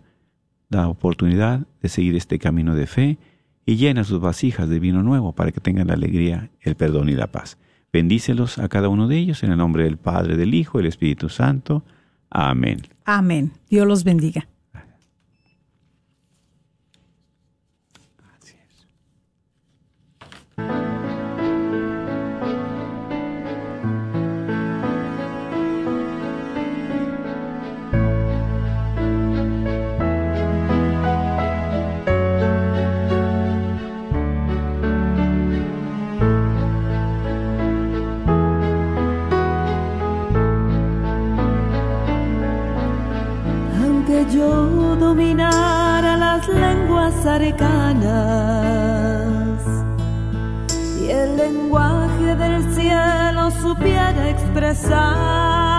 [0.70, 3.18] la oportunidad de seguir este camino de fe
[3.66, 7.14] y llena sus vasijas de vino nuevo para que tengan la alegría, el perdón y
[7.14, 7.58] la paz.
[7.94, 10.90] Bendícelos a cada uno de ellos en el nombre del Padre, del Hijo y del
[10.90, 11.84] Espíritu Santo.
[12.30, 12.82] Amén.
[13.04, 13.52] Amén.
[13.70, 14.48] Dios los bendiga.
[47.36, 48.02] Arcanas
[51.02, 55.71] y el lenguaje del cielo supiera expresar.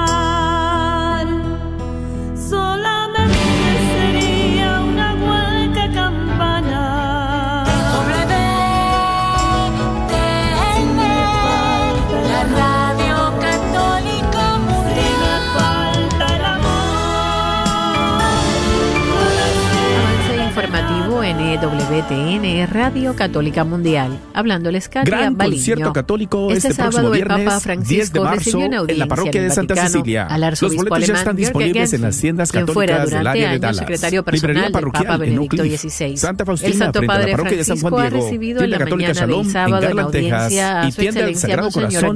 [21.93, 24.19] EWTN Radio Católica Mundial.
[24.33, 25.57] Hablándoles Katia Gran Baliño.
[25.57, 28.67] concierto católico Este, este, próximo sábado el viernes, Papa 10 Francisco de marzo, recibió una
[28.67, 30.27] en audiencia la parroquia en de el Santa Cecilia.
[30.27, 33.77] al Los boletos ya están disponibles en las tiendas católicas del área de Dallas.
[33.77, 35.65] secretario personal del parroquial Papa en Benedicto.
[35.65, 36.17] XVI.
[36.17, 38.25] Santa El Faustina, Santo frente a la Padre parroquia de San Juan ha Diego.
[38.25, 40.43] recibido en la Católica mañana del Shalom en sábado en Garland, Texas.
[40.45, 42.15] audiencia a Y su del excelencia Monseñor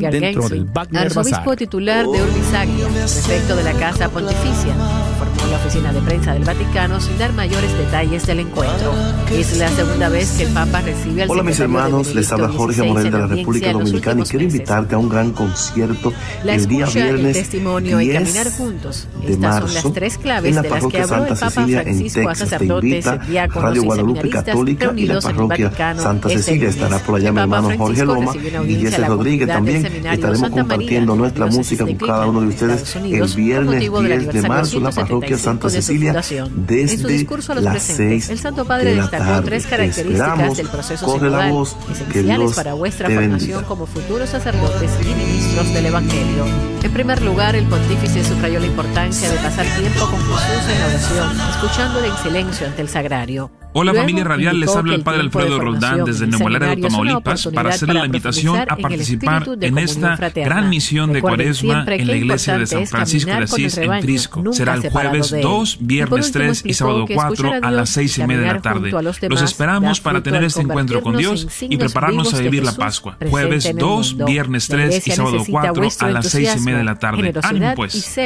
[0.90, 4.74] del arzobispo titular de Urbisagio, prefecto de la Casa Pontificia,
[5.56, 8.92] la oficina de prensa del Vaticano sin dar mayores detalles del encuentro.
[9.32, 12.82] Es la segunda vez que el Papa recibe al Hola mis hermanos, les habla Jorge
[12.82, 16.12] Morel de la República Dominicana y quiero invitarte a un gran concierto
[16.44, 19.08] La el día escucha, el viernes testimonio y 10 caminar juntos.
[19.20, 21.82] de Estas son marzo las tres claves en la de las que parroquia Santa Cecilia
[21.82, 22.58] en Texas.
[22.58, 23.20] Te invita
[23.54, 26.68] Radio y Guadalupe Católica y la parroquia Santa este Cecilia.
[26.68, 28.32] Estará por allá mi hermano Jorge Loma
[28.66, 29.86] y Jesse Rodríguez también.
[29.86, 34.32] Estaremos compartiendo en nuestra música con cada uno de ustedes el viernes motivo del 10
[34.34, 36.46] de marzo en la parroquia 175 Santa de Cecilia fundación.
[36.68, 39.44] En su desde discurso a los las presentes, 6 el Santo Padre de destacó tarde.
[39.44, 40.56] tres Te características esperamos.
[40.56, 46.44] del proceso sinodal, esenciales para vuestra formación como futuros sacerdotes y ministros del Evangelio.
[46.82, 50.86] En primer lugar, el pontífice subrayó la importancia de pasar tiempo con Jesús en la
[50.86, 53.50] oración, escuchándole en silencio ante el sagrario.
[53.78, 56.80] Hola Luego, familia radial, les habla el padre tiempo de Alfredo Roldán desde en Nuevo
[56.80, 60.54] Tamaulipas, para hacerle la invitación a en participar en esta fraterna.
[60.54, 64.00] gran misión de Recuerden cuaresma en la iglesia de San Francisco de Asís en rebaño,
[64.00, 64.42] Trisco.
[64.42, 65.42] nunca Será el jueves de él.
[65.42, 68.26] 2, Y por viernes último 3 y sábado que 4 escuchar a las 6 y
[68.26, 68.90] media de la tarde.
[68.90, 72.72] los Los esperamos para tener este encuentro con Dios en y prepararnos a vivir la
[72.72, 73.18] Pascua.
[73.28, 74.24] Jueves en el 2, mundo.
[74.24, 76.98] viernes La 3 y sábado necesita 4 vuestro a las 6 y media de la
[76.98, 77.34] tarde.
[77.42, 78.16] Ánimo pues.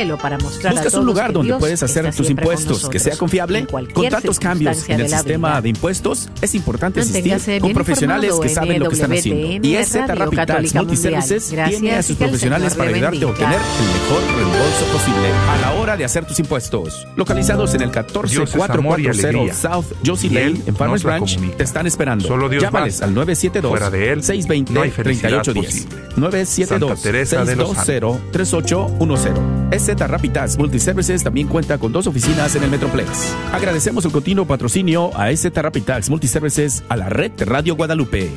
[0.70, 3.58] ¿Buscas un lugar donde puedes hacer tus impuestos que sea confiable?
[3.58, 8.48] en Con tantos cambios en el sistema de impuestos, es importante asistir con profesionales que
[8.48, 9.66] en saben lo que están haciendo.
[9.66, 14.84] Y EZ Rapid Multiservices tiene a sus profesionales para ayudarte a obtener el mejor reembolso
[14.92, 17.06] posible a la hora de hacer tus impuestos.
[17.16, 19.54] Localizados en el Dios es amor y 14440 alegría.
[19.54, 22.26] South Josie Lane en Farmers Branch te están esperando.
[22.26, 25.86] Solo Dios Llámales al 972 Fuera de Él, 620 no hay felicidad 3810.
[25.86, 26.10] posible.
[26.16, 29.60] 972 Santa Teresa de los 620 3810.
[29.72, 33.34] EZ Multiservices también cuenta con dos oficinas en el Metroplex.
[33.52, 38.30] Agradecemos el continuo patrocinio a EZ Rapid Tax Multiservices a la red Radio Guadalupe.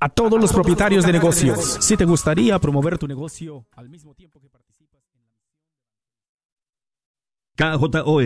[0.00, 4.40] A todos los propietarios de negocios, si te gustaría promover tu negocio al mismo tiempo
[4.40, 5.02] que participas
[7.56, 8.22] KJOR